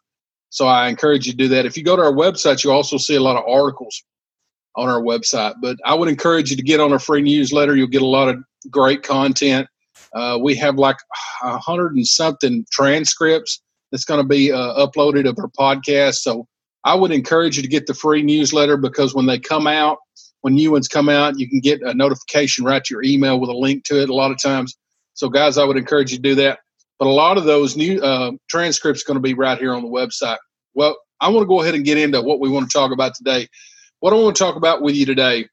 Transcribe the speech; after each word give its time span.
So 0.50 0.68
I 0.68 0.90
encourage 0.90 1.26
you 1.26 1.32
to 1.32 1.38
do 1.38 1.48
that. 1.50 1.66
If 1.66 1.76
you 1.76 1.84
go 1.84 1.96
to 1.96 2.04
our 2.04 2.14
website, 2.14 2.64
you 2.64 2.72
also 2.72 2.98
see 2.98 3.16
a 3.16 3.22
lot 3.22 3.38
of 3.38 3.48
articles 3.48 4.04
on 4.76 4.90
our 4.90 5.02
website. 5.02 5.56
But 5.62 5.78
I 5.86 5.94
would 5.94 6.10
encourage 6.10 6.52
you 6.52 6.58
to 6.58 6.64
get 6.64 6.80
on 6.80 6.92
our 6.92 7.00
free 7.00 7.22
newsletter. 7.22 7.76
You'll 7.76 7.88
get 7.88 8.02
a 8.02 8.08
lot 8.08 8.30
of 8.30 8.38
great 8.70 9.02
content. 9.02 9.68
Uh, 10.14 10.38
we 10.42 10.56
have 10.56 10.76
like 10.76 10.98
a 11.42 11.58
hundred 11.58 11.96
and 11.96 12.06
something 12.06 12.66
transcripts 12.72 13.62
that's 13.92 14.06
going 14.06 14.22
to 14.22 14.28
be 14.28 14.52
uh, 14.52 14.86
uploaded 14.86 15.28
of 15.28 15.38
our 15.40 15.50
podcast. 15.50 16.16
So 16.16 16.48
I 16.84 16.96
would 16.96 17.12
encourage 17.12 17.58
you 17.58 17.64
to 17.64 17.70
get 17.70 17.88
the 17.88 17.94
free 17.94 18.24
newsletter 18.24 18.78
because 18.78 19.14
when 19.14 19.28
they 19.28 19.40
come 19.40 19.68
out, 19.68 20.00
when 20.42 20.56
new 20.56 20.72
ones 20.72 20.88
come 20.88 21.10
out, 21.10 21.38
you 21.40 21.48
can 21.50 21.60
get 21.60 21.82
a 21.82 21.94
notification 21.94 22.66
right 22.66 22.84
to 22.84 22.94
your 22.94 23.04
email 23.04 23.40
with 23.40 23.50
a 23.50 23.58
link 23.58 23.84
to 23.86 24.02
it 24.02 24.10
a 24.10 24.16
lot 24.16 24.32
of 24.32 24.42
times. 24.42 24.78
So, 25.14 25.30
guys, 25.30 25.58
I 25.58 25.64
would 25.66 25.78
encourage 25.78 26.12
you 26.12 26.18
to 26.18 26.24
do 26.24 26.36
that. 26.36 26.60
But 27.00 27.08
a 27.08 27.12
lot 27.12 27.38
of 27.38 27.46
those 27.46 27.78
new 27.78 28.00
uh, 28.02 28.32
transcripts 28.50 29.04
going 29.04 29.16
to 29.16 29.22
be 29.22 29.34
right 29.34 29.58
here 29.58 29.74
on 29.74 29.84
the 29.84 29.90
website. 29.90 30.38
Well, 30.74 30.98
I 31.20 31.30
want 31.30 31.44
to 31.44 31.48
go 31.48 31.62
ahead 31.62 31.76
and 31.76 31.86
get 31.86 31.98
into 31.98 32.22
what 32.22 32.40
we 32.40 32.50
want 32.50 32.70
to 32.70 32.78
talk 32.78 32.92
about 32.92 33.16
today. 33.16 33.48
What 34.00 34.14
I 34.14 34.18
want 34.18 34.36
to 34.36 34.44
talk 34.44 34.56
about 34.56 34.82
with 34.82 34.96
you 34.96 35.06
today 35.06 35.48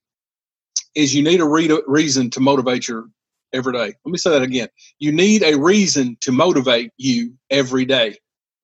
is 0.94 1.14
you 1.14 1.22
need 1.22 1.40
a 1.40 1.46
re- 1.46 1.82
reason 1.86 2.30
to 2.30 2.40
motivate 2.40 2.88
your 2.88 3.06
every 3.52 3.72
day. 3.72 3.94
Let 4.04 4.12
me 4.12 4.18
say 4.18 4.30
that 4.30 4.42
again. 4.42 4.68
You 4.98 5.12
need 5.12 5.42
a 5.42 5.58
reason 5.58 6.16
to 6.22 6.32
motivate 6.32 6.92
you 6.98 7.34
every 7.50 7.84
day. 7.86 8.16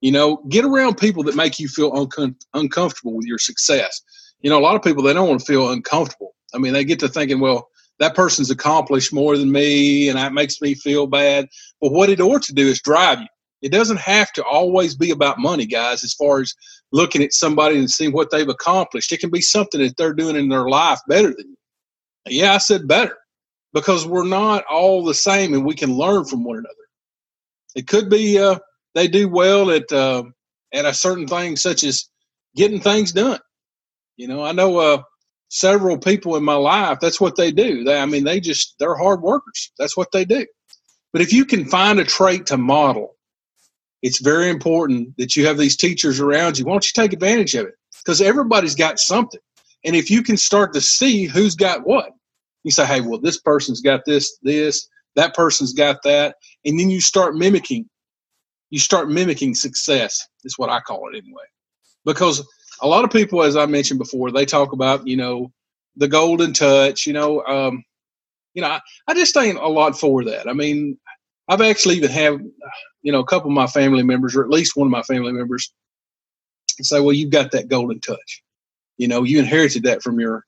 You 0.04 0.12
know, 0.12 0.36
get 0.48 0.64
around 0.64 0.98
people 0.98 1.22
that 1.24 1.34
make 1.34 1.58
you 1.58 1.66
feel 1.66 1.90
uncom- 1.92 2.36
uncomfortable 2.52 3.14
with 3.14 3.26
your 3.26 3.38
success 3.38 4.02
you 4.44 4.50
know, 4.50 4.58
a 4.58 4.60
lot 4.60 4.76
of 4.76 4.82
people 4.82 5.02
they 5.02 5.14
don't 5.14 5.28
want 5.28 5.40
to 5.40 5.46
feel 5.46 5.70
uncomfortable. 5.70 6.34
I 6.54 6.58
mean, 6.58 6.74
they 6.74 6.84
get 6.84 7.00
to 7.00 7.08
thinking, 7.08 7.40
well, 7.40 7.70
that 7.98 8.14
person's 8.14 8.50
accomplished 8.50 9.12
more 9.12 9.38
than 9.38 9.50
me, 9.50 10.10
and 10.10 10.18
that 10.18 10.34
makes 10.34 10.60
me 10.60 10.74
feel 10.74 11.06
bad. 11.06 11.48
But 11.80 11.92
what 11.92 12.10
it 12.10 12.20
ought 12.20 12.42
to 12.42 12.52
do 12.52 12.68
is 12.68 12.82
drive 12.82 13.20
you. 13.20 13.26
It 13.62 13.72
doesn't 13.72 14.00
have 14.00 14.32
to 14.34 14.44
always 14.44 14.94
be 14.94 15.10
about 15.10 15.38
money, 15.38 15.64
guys. 15.64 16.04
As 16.04 16.12
far 16.12 16.40
as 16.40 16.54
looking 16.92 17.22
at 17.22 17.32
somebody 17.32 17.78
and 17.78 17.90
seeing 17.90 18.12
what 18.12 18.30
they've 18.30 18.46
accomplished, 18.46 19.12
it 19.12 19.20
can 19.20 19.30
be 19.30 19.40
something 19.40 19.80
that 19.80 19.96
they're 19.96 20.12
doing 20.12 20.36
in 20.36 20.50
their 20.50 20.68
life 20.68 21.00
better 21.08 21.28
than 21.28 21.48
you. 21.48 21.56
Yeah, 22.26 22.52
I 22.52 22.58
said 22.58 22.86
better 22.86 23.16
because 23.72 24.06
we're 24.06 24.26
not 24.26 24.64
all 24.70 25.02
the 25.02 25.14
same, 25.14 25.54
and 25.54 25.64
we 25.64 25.74
can 25.74 25.96
learn 25.96 26.26
from 26.26 26.44
one 26.44 26.58
another. 26.58 26.74
It 27.74 27.86
could 27.86 28.10
be 28.10 28.38
uh, 28.38 28.58
they 28.94 29.08
do 29.08 29.28
well 29.28 29.70
at 29.70 29.90
uh, 29.92 30.24
at 30.72 30.84
a 30.84 30.94
certain 30.94 31.26
thing, 31.26 31.56
such 31.56 31.84
as 31.84 32.08
getting 32.56 32.80
things 32.80 33.12
done. 33.12 33.40
You 34.16 34.28
know, 34.28 34.42
I 34.42 34.52
know 34.52 34.78
uh, 34.78 35.02
several 35.48 35.98
people 35.98 36.36
in 36.36 36.44
my 36.44 36.54
life. 36.54 36.98
That's 37.00 37.20
what 37.20 37.36
they 37.36 37.52
do. 37.52 37.84
They, 37.84 37.98
I 37.98 38.06
mean, 38.06 38.24
they 38.24 38.40
just 38.40 38.76
they're 38.78 38.96
hard 38.96 39.22
workers. 39.22 39.72
That's 39.78 39.96
what 39.96 40.12
they 40.12 40.24
do. 40.24 40.46
But 41.12 41.22
if 41.22 41.32
you 41.32 41.44
can 41.44 41.64
find 41.64 42.00
a 42.00 42.04
trait 42.04 42.46
to 42.46 42.56
model, 42.56 43.16
it's 44.02 44.20
very 44.20 44.50
important 44.50 45.16
that 45.16 45.36
you 45.36 45.46
have 45.46 45.58
these 45.58 45.76
teachers 45.76 46.20
around 46.20 46.58
you. 46.58 46.66
Why 46.66 46.72
don't 46.72 46.86
you 46.86 46.92
take 46.94 47.12
advantage 47.12 47.54
of 47.54 47.66
it? 47.66 47.74
Because 48.04 48.20
everybody's 48.20 48.74
got 48.74 48.98
something. 48.98 49.40
And 49.84 49.94
if 49.94 50.10
you 50.10 50.22
can 50.22 50.36
start 50.36 50.74
to 50.74 50.80
see 50.80 51.24
who's 51.24 51.54
got 51.54 51.86
what, 51.86 52.10
you 52.64 52.70
say, 52.70 52.84
hey, 52.86 53.00
well, 53.00 53.20
this 53.20 53.38
person's 53.38 53.80
got 53.80 54.04
this, 54.04 54.38
this, 54.42 54.88
that 55.16 55.34
person's 55.34 55.72
got 55.72 56.02
that. 56.04 56.36
And 56.64 56.78
then 56.78 56.90
you 56.90 57.00
start 57.00 57.36
mimicking. 57.36 57.88
You 58.74 58.80
start 58.80 59.08
mimicking 59.08 59.54
success, 59.54 60.26
is 60.42 60.58
what 60.58 60.68
I 60.68 60.80
call 60.80 61.08
it 61.08 61.16
anyway. 61.16 61.44
Because 62.04 62.44
a 62.82 62.88
lot 62.88 63.04
of 63.04 63.10
people, 63.12 63.44
as 63.44 63.56
I 63.56 63.66
mentioned 63.66 64.00
before, 64.00 64.32
they 64.32 64.44
talk 64.44 64.72
about 64.72 65.06
you 65.06 65.16
know 65.16 65.52
the 65.94 66.08
golden 66.08 66.52
touch. 66.52 67.06
You 67.06 67.12
know, 67.12 67.44
um, 67.44 67.84
you 68.52 68.62
know, 68.62 68.68
I, 68.70 68.80
I 69.06 69.14
just 69.14 69.36
ain't 69.36 69.60
a 69.60 69.68
lot 69.68 69.96
for 69.96 70.24
that. 70.24 70.48
I 70.48 70.54
mean, 70.54 70.98
I've 71.46 71.60
actually 71.60 71.94
even 71.94 72.10
have 72.10 72.40
you 73.02 73.12
know 73.12 73.20
a 73.20 73.24
couple 73.24 73.48
of 73.48 73.54
my 73.54 73.68
family 73.68 74.02
members, 74.02 74.34
or 74.34 74.42
at 74.42 74.50
least 74.50 74.74
one 74.74 74.88
of 74.88 74.90
my 74.90 75.02
family 75.02 75.30
members, 75.30 75.72
say, 76.80 76.98
"Well, 76.98 77.12
you've 77.12 77.30
got 77.30 77.52
that 77.52 77.68
golden 77.68 78.00
touch. 78.00 78.42
You 78.96 79.06
know, 79.06 79.22
you 79.22 79.38
inherited 79.38 79.84
that 79.84 80.02
from 80.02 80.18
your 80.18 80.44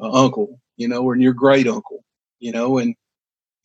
uh, 0.00 0.10
uncle, 0.10 0.58
you 0.78 0.88
know, 0.88 1.02
or 1.02 1.16
your 1.16 1.34
great 1.34 1.68
uncle, 1.68 2.02
you 2.38 2.50
know." 2.50 2.78
And 2.78 2.94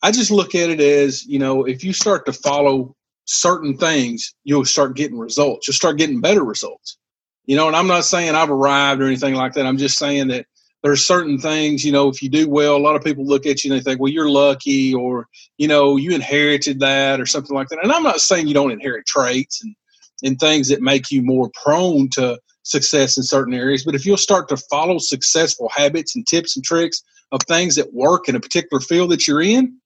I 0.02 0.10
just 0.10 0.30
look 0.30 0.54
at 0.54 0.68
it 0.68 0.82
as 0.82 1.24
you 1.24 1.38
know, 1.38 1.64
if 1.64 1.82
you 1.82 1.94
start 1.94 2.26
to 2.26 2.34
follow 2.34 2.94
certain 3.24 3.76
things, 3.76 4.34
you'll 4.44 4.64
start 4.64 4.96
getting 4.96 5.18
results. 5.18 5.66
You'll 5.66 5.74
start 5.74 5.98
getting 5.98 6.20
better 6.20 6.44
results. 6.44 6.98
You 7.46 7.56
know, 7.56 7.66
and 7.66 7.76
I'm 7.76 7.86
not 7.86 8.04
saying 8.04 8.34
I've 8.34 8.50
arrived 8.50 9.02
or 9.02 9.06
anything 9.06 9.34
like 9.34 9.52
that. 9.54 9.66
I'm 9.66 9.78
just 9.78 9.98
saying 9.98 10.28
that 10.28 10.46
there's 10.82 11.06
certain 11.06 11.38
things, 11.38 11.82
you 11.84 11.92
know, 11.92 12.08
if 12.08 12.22
you 12.22 12.28
do 12.28 12.48
well, 12.48 12.76
a 12.76 12.78
lot 12.78 12.94
of 12.94 13.02
people 13.02 13.24
look 13.24 13.46
at 13.46 13.64
you 13.64 13.72
and 13.72 13.80
they 13.80 13.82
think, 13.82 14.00
well, 14.00 14.12
you're 14.12 14.28
lucky 14.28 14.94
or, 14.94 15.26
you 15.56 15.66
know, 15.66 15.96
you 15.96 16.14
inherited 16.14 16.80
that 16.80 17.20
or 17.20 17.26
something 17.26 17.54
like 17.54 17.68
that. 17.68 17.82
And 17.82 17.90
I'm 17.90 18.02
not 18.02 18.20
saying 18.20 18.48
you 18.48 18.54
don't 18.54 18.70
inherit 18.70 19.06
traits 19.06 19.64
and, 19.64 19.74
and 20.22 20.38
things 20.38 20.68
that 20.68 20.82
make 20.82 21.10
you 21.10 21.22
more 21.22 21.50
prone 21.62 22.10
to 22.10 22.38
success 22.64 23.16
in 23.16 23.22
certain 23.22 23.54
areas. 23.54 23.84
But 23.84 23.94
if 23.94 24.04
you'll 24.04 24.18
start 24.18 24.48
to 24.50 24.58
follow 24.70 24.98
successful 24.98 25.70
habits 25.74 26.16
and 26.16 26.26
tips 26.26 26.54
and 26.54 26.64
tricks 26.64 27.02
of 27.32 27.40
things 27.48 27.76
that 27.76 27.94
work 27.94 28.28
in 28.28 28.36
a 28.36 28.40
particular 28.40 28.80
field 28.80 29.10
that 29.10 29.26
you're 29.26 29.42
in, 29.42 29.78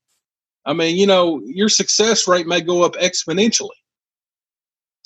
I 0.69 0.75
mean, 0.75 0.99
you 0.99 1.07
know, 1.07 1.41
your 1.47 1.71
success 1.71 2.29
rate 2.29 2.47
may 2.47 2.61
go 2.61 2.85
up 2.85 2.93
exponentially. 2.97 3.71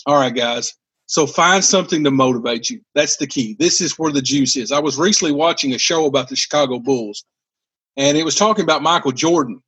All 0.07 0.17
right, 0.17 0.35
guys. 0.35 0.75
So 1.07 1.25
find 1.25 1.65
something 1.65 2.03
to 2.03 2.11
motivate 2.11 2.69
you. 2.69 2.81
That's 2.97 3.17
the 3.17 3.29
key. 3.29 3.55
This 3.61 3.81
is 3.81 3.97
where 3.97 4.11
the 4.11 4.23
juice 4.23 4.57
is. 4.57 4.73
I 4.73 4.81
was 4.81 4.99
recently 4.99 5.33
watching 5.33 5.73
a 5.73 5.79
show 5.79 6.07
about 6.07 6.29
the 6.29 6.35
Chicago 6.35 6.81
Bulls, 6.81 7.25
and 7.97 8.19
it 8.19 8.25
was 8.25 8.35
talking 8.35 8.65
about 8.65 8.83
Michael 8.83 9.13
Jordan 9.13 9.63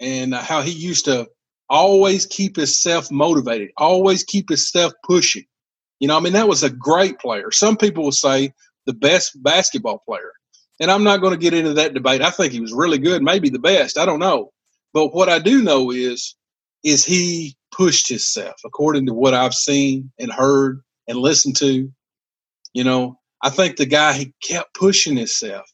and 0.00 0.34
how 0.34 0.62
he 0.62 0.70
used 0.70 1.04
to 1.04 1.28
always 1.68 2.24
keep 2.24 2.56
himself 2.56 3.10
motivated, 3.10 3.72
always 3.76 4.24
keep 4.24 4.48
himself 4.48 4.94
pushing. 5.04 5.44
You 6.00 6.08
know, 6.08 6.16
I 6.16 6.20
mean, 6.20 6.32
that 6.32 6.48
was 6.48 6.62
a 6.62 6.70
great 6.70 7.18
player. 7.18 7.50
Some 7.50 7.76
people 7.76 8.04
will 8.04 8.12
say 8.12 8.54
the 8.86 8.94
best 8.94 9.42
basketball 9.42 10.02
player. 10.06 10.32
And 10.80 10.90
I'm 10.90 11.04
not 11.04 11.20
going 11.20 11.32
to 11.32 11.38
get 11.38 11.52
into 11.52 11.74
that 11.74 11.92
debate. 11.92 12.22
I 12.22 12.30
think 12.30 12.52
he 12.52 12.60
was 12.60 12.72
really 12.72 12.98
good, 12.98 13.22
maybe 13.22 13.50
the 13.50 13.58
best. 13.58 13.98
I 13.98 14.06
don't 14.06 14.20
know. 14.20 14.52
But 14.96 15.14
what 15.14 15.28
I 15.28 15.38
do 15.38 15.62
know 15.62 15.90
is 15.90 16.34
is 16.82 17.04
he 17.04 17.54
pushed 17.70 18.08
himself 18.08 18.54
according 18.64 19.04
to 19.04 19.12
what 19.12 19.34
I've 19.34 19.52
seen 19.52 20.10
and 20.18 20.32
heard 20.32 20.80
and 21.06 21.18
listened 21.18 21.56
to. 21.56 21.92
You 22.72 22.84
know, 22.84 23.18
I 23.42 23.50
think 23.50 23.76
the 23.76 23.84
guy 23.84 24.14
he 24.14 24.32
kept 24.42 24.74
pushing 24.74 25.14
himself, 25.18 25.70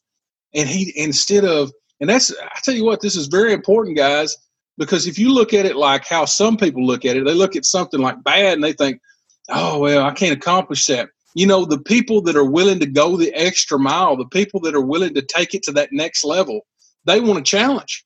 and 0.53 0.67
he 0.67 0.91
instead 0.97 1.45
of 1.45 1.71
and 2.01 2.09
that's 2.09 2.33
I 2.37 2.59
tell 2.63 2.73
you 2.73 2.83
what, 2.83 2.99
this 2.99 3.15
is 3.15 3.27
very 3.27 3.53
important, 3.53 3.95
guys, 3.95 4.35
because 4.77 5.07
if 5.07 5.17
you 5.17 5.33
look 5.33 5.53
at 5.53 5.65
it 5.65 5.77
like 5.77 6.05
how 6.05 6.25
some 6.25 6.57
people 6.57 6.85
look 6.85 7.05
at 7.05 7.15
it, 7.15 7.23
they 7.23 7.33
look 7.33 7.55
at 7.55 7.63
something 7.63 8.01
like 8.01 8.21
bad 8.25 8.55
and 8.55 8.63
they 8.63 8.73
think, 8.73 8.99
oh 9.47 9.79
well, 9.79 10.05
I 10.05 10.11
can't 10.11 10.35
accomplish 10.35 10.85
that. 10.87 11.07
You 11.33 11.47
know, 11.47 11.63
the 11.63 11.79
people 11.79 12.21
that 12.23 12.35
are 12.35 12.43
willing 12.43 12.81
to 12.81 12.85
go 12.85 13.15
the 13.15 13.33
extra 13.33 13.79
mile, 13.79 14.17
the 14.17 14.25
people 14.25 14.59
that 14.63 14.75
are 14.75 14.85
willing 14.85 15.13
to 15.13 15.21
take 15.21 15.53
it 15.53 15.63
to 15.63 15.71
that 15.71 15.93
next 15.93 16.25
level, 16.25 16.67
they 17.05 17.21
want 17.21 17.39
a 17.39 17.43
challenge. 17.43 18.03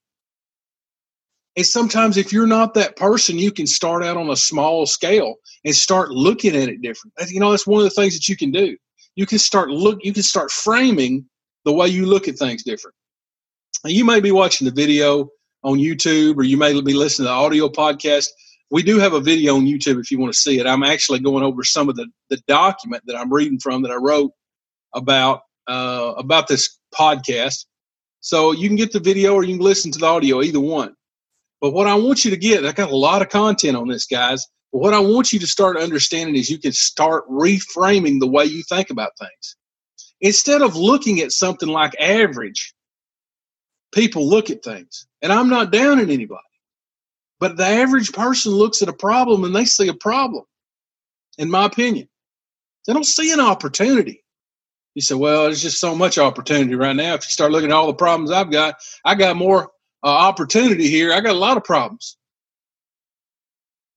And 1.57 1.65
sometimes, 1.65 2.17
if 2.17 2.31
you're 2.31 2.47
not 2.47 2.75
that 2.75 2.95
person, 2.95 3.39
you 3.39 3.51
can 3.51 3.65
start 3.65 4.03
out 4.03 4.15
on 4.15 4.29
a 4.29 4.35
small 4.35 4.85
scale 4.85 5.35
and 5.65 5.75
start 5.75 6.11
looking 6.11 6.55
at 6.55 6.69
it 6.69 6.83
different. 6.83 7.13
You 7.29 7.39
know, 7.39 7.49
that's 7.49 7.65
one 7.65 7.79
of 7.79 7.83
the 7.83 7.89
things 7.89 8.13
that 8.13 8.29
you 8.29 8.37
can 8.37 8.51
do. 8.51 8.77
you 9.15 9.25
can 9.25 9.39
start 9.39 9.69
look 9.69 9.99
you 10.03 10.13
can 10.13 10.23
start 10.23 10.51
framing 10.51 11.25
the 11.65 11.73
way 11.73 11.87
you 11.87 12.05
look 12.05 12.27
at 12.27 12.37
things 12.37 12.63
different. 12.63 12.95
You 13.83 14.05
may 14.05 14.19
be 14.19 14.31
watching 14.31 14.65
the 14.65 14.73
video 14.73 15.29
on 15.63 15.79
YouTube 15.79 16.37
or 16.37 16.43
you 16.43 16.57
may 16.57 16.79
be 16.79 16.93
listening 16.93 17.25
to 17.25 17.29
the 17.29 17.35
audio 17.35 17.67
podcast. 17.67 18.27
We 18.69 18.83
do 18.83 18.99
have 18.99 19.13
a 19.13 19.19
video 19.19 19.55
on 19.55 19.65
YouTube 19.65 19.99
if 19.99 20.11
you 20.11 20.19
want 20.19 20.33
to 20.33 20.39
see 20.39 20.59
it. 20.59 20.67
I'm 20.67 20.83
actually 20.83 21.19
going 21.19 21.43
over 21.43 21.63
some 21.63 21.89
of 21.89 21.95
the, 21.95 22.07
the 22.29 22.37
document 22.47 23.01
that 23.07 23.17
I'm 23.17 23.33
reading 23.33 23.59
from 23.59 23.81
that 23.81 23.91
I 23.91 23.95
wrote 23.95 24.31
about 24.93 25.41
uh, 25.67 26.13
about 26.17 26.47
this 26.47 26.77
podcast. 26.93 27.65
So 28.21 28.51
you 28.51 28.67
can 28.69 28.75
get 28.75 28.91
the 28.91 28.99
video 28.99 29.33
or 29.33 29.43
you 29.43 29.57
can 29.57 29.65
listen 29.65 29.91
to 29.93 29.99
the 29.99 30.05
audio, 30.05 30.43
either 30.43 30.59
one. 30.59 30.96
But 31.61 31.71
what 31.71 31.87
I 31.87 31.95
want 31.95 32.23
you 32.23 32.31
to 32.31 32.37
get, 32.37 32.65
I 32.65 32.71
got 32.71 32.91
a 32.91 32.95
lot 32.95 33.21
of 33.21 33.29
content 33.29 33.75
on 33.75 33.87
this, 33.87 34.05
guys. 34.05 34.45
But 34.71 34.79
what 34.79 34.93
I 34.93 34.99
want 34.99 35.33
you 35.33 35.39
to 35.39 35.47
start 35.47 35.77
understanding 35.77 36.35
is 36.35 36.49
you 36.49 36.59
can 36.59 36.73
start 36.73 37.27
reframing 37.29 38.19
the 38.19 38.27
way 38.27 38.45
you 38.45 38.63
think 38.63 38.89
about 38.89 39.17
things. 39.17 39.55
Instead 40.21 40.61
of 40.61 40.75
looking 40.75 41.19
at 41.19 41.31
something 41.31 41.69
like 41.69 41.99
average, 41.99 42.73
people 43.93 44.27
look 44.27 44.49
at 44.49 44.63
things. 44.63 45.07
And 45.21 45.31
I'm 45.31 45.49
not 45.49 45.71
down 45.71 45.99
on 45.99 46.09
anybody. 46.09 46.41
But 47.39 47.57
the 47.57 47.65
average 47.65 48.11
person 48.13 48.51
looks 48.51 48.81
at 48.81 48.89
a 48.89 48.93
problem 48.93 49.43
and 49.43 49.55
they 49.55 49.65
see 49.65 49.87
a 49.87 49.93
problem, 49.93 50.43
in 51.37 51.49
my 51.49 51.65
opinion. 51.65 52.09
They 52.85 52.93
don't 52.93 53.05
see 53.05 53.31
an 53.31 53.39
opportunity. 53.39 54.23
You 54.95 55.01
say, 55.01 55.13
well, 55.13 55.43
there's 55.43 55.61
just 55.61 55.79
so 55.79 55.93
much 55.93 56.17
opportunity 56.17 56.73
right 56.73 56.95
now. 56.95 57.13
If 57.13 57.27
you 57.27 57.31
start 57.31 57.51
looking 57.51 57.69
at 57.69 57.75
all 57.75 57.85
the 57.85 57.93
problems 57.93 58.31
I've 58.31 58.51
got, 58.51 58.75
I 59.05 59.13
got 59.13 59.35
more 59.35 59.69
uh, 60.03 60.07
opportunity 60.07 60.87
here. 60.87 61.13
I 61.13 61.21
got 61.21 61.35
a 61.35 61.39
lot 61.39 61.57
of 61.57 61.63
problems. 61.63 62.17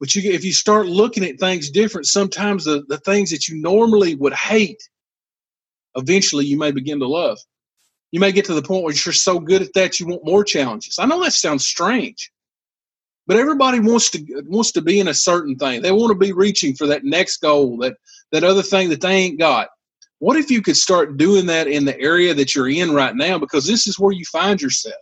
But 0.00 0.14
you, 0.14 0.31
if 0.32 0.44
you 0.44 0.52
start 0.52 0.87
looking 0.87 1.25
at 1.25 1.38
things 1.38 1.70
different, 1.70 2.06
sometimes 2.06 2.64
the, 2.64 2.82
the 2.88 2.99
things 2.99 3.31
that 3.31 3.49
you 3.49 3.61
normally 3.61 4.14
would 4.14 4.32
hate, 4.32 4.82
eventually 5.94 6.47
you 6.47 6.58
may 6.58 6.70
begin 6.73 6.99
to 7.00 7.06
love. 7.06 7.38
You 8.11 8.19
may 8.19 8.32
get 8.32 8.47
to 8.47 8.55
the 8.55 8.62
point 8.62 8.82
where 8.82 8.94
you're 8.94 9.12
so 9.12 9.38
good 9.38 9.62
at 9.62 9.73
that 9.75 10.00
you 10.00 10.06
want 10.06 10.25
more 10.25 10.43
challenges. 10.43 10.99
I 10.99 11.06
know 11.06 11.23
that 11.23 11.32
sounds 11.32 11.67
strange, 11.67 12.32
but 13.26 13.37
everybody 13.37 13.79
wants 13.79 14.11
to 14.11 14.43
wants 14.46 14.73
to 14.73 14.81
be 14.81 14.99
in 14.99 15.06
a 15.06 15.14
certain 15.14 15.55
thing. 15.56 15.82
They 15.82 15.93
want 15.93 16.11
to 16.11 16.19
be 16.19 16.32
reaching 16.32 16.75
for 16.75 16.87
that 16.88 17.05
next 17.05 17.37
goal, 17.37 17.76
that 17.79 17.94
that 18.32 18.43
other 18.43 18.62
thing 18.62 18.88
that 18.88 19.00
they 19.00 19.12
ain't 19.12 19.38
got. 19.38 19.69
What 20.19 20.37
if 20.37 20.50
you 20.50 20.61
could 20.61 20.76
start 20.76 21.19
doing 21.19 21.46
that 21.46 21.69
in 21.69 21.85
the 21.85 21.99
area 22.00 22.35
that 22.35 22.55
you're 22.55 22.69
in 22.69 22.93
right 22.93 23.14
now? 23.14 23.38
Because 23.38 23.67
this 23.67 23.87
is 23.87 23.99
where 23.99 24.12
you 24.12 24.25
find 24.25 24.61
yourself. 24.61 24.96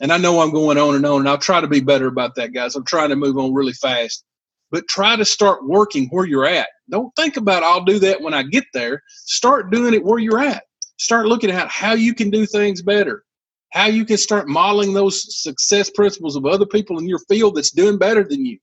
And 0.00 0.12
I 0.12 0.18
know 0.18 0.40
I'm 0.40 0.52
going 0.52 0.78
on 0.78 0.94
and 0.94 1.04
on, 1.06 1.20
and 1.20 1.28
I'll 1.28 1.38
try 1.38 1.60
to 1.60 1.66
be 1.66 1.80
better 1.80 2.06
about 2.06 2.36
that, 2.36 2.52
guys. 2.52 2.76
I'm 2.76 2.84
trying 2.84 3.08
to 3.10 3.16
move 3.16 3.36
on 3.38 3.54
really 3.54 3.72
fast. 3.72 4.24
But 4.70 4.86
try 4.88 5.16
to 5.16 5.24
start 5.24 5.66
working 5.66 6.08
where 6.10 6.26
you're 6.26 6.46
at. 6.46 6.68
Don't 6.90 7.14
think 7.16 7.36
about 7.36 7.62
I'll 7.62 7.84
do 7.84 7.98
that 8.00 8.20
when 8.20 8.34
I 8.34 8.42
get 8.42 8.64
there. 8.74 9.02
Start 9.24 9.70
doing 9.70 9.94
it 9.94 10.04
where 10.04 10.18
you're 10.18 10.40
at. 10.40 10.64
Start 10.98 11.26
looking 11.26 11.50
at 11.50 11.68
how 11.68 11.94
you 11.94 12.14
can 12.14 12.30
do 12.30 12.44
things 12.44 12.82
better, 12.82 13.24
how 13.72 13.86
you 13.86 14.04
can 14.04 14.16
start 14.18 14.48
modeling 14.48 14.92
those 14.94 15.42
success 15.42 15.90
principles 15.90 16.36
of 16.36 16.44
other 16.44 16.66
people 16.66 16.98
in 16.98 17.08
your 17.08 17.20
field 17.30 17.56
that's 17.56 17.70
doing 17.70 17.98
better 17.98 18.24
than 18.24 18.44
you. 18.44 18.58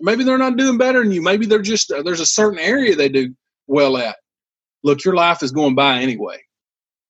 Maybe 0.00 0.24
they're 0.24 0.38
not 0.38 0.56
doing 0.56 0.78
better 0.78 1.02
than 1.02 1.12
you. 1.12 1.22
Maybe 1.22 1.46
they're 1.46 1.62
just 1.62 1.90
uh, 1.90 2.02
there's 2.02 2.20
a 2.20 2.26
certain 2.26 2.58
area 2.58 2.94
they 2.94 3.08
do 3.08 3.34
well 3.66 3.96
at. 3.96 4.16
Look, 4.84 5.04
your 5.04 5.14
life 5.14 5.42
is 5.42 5.52
going 5.52 5.74
by 5.74 5.98
anyway. 5.98 6.38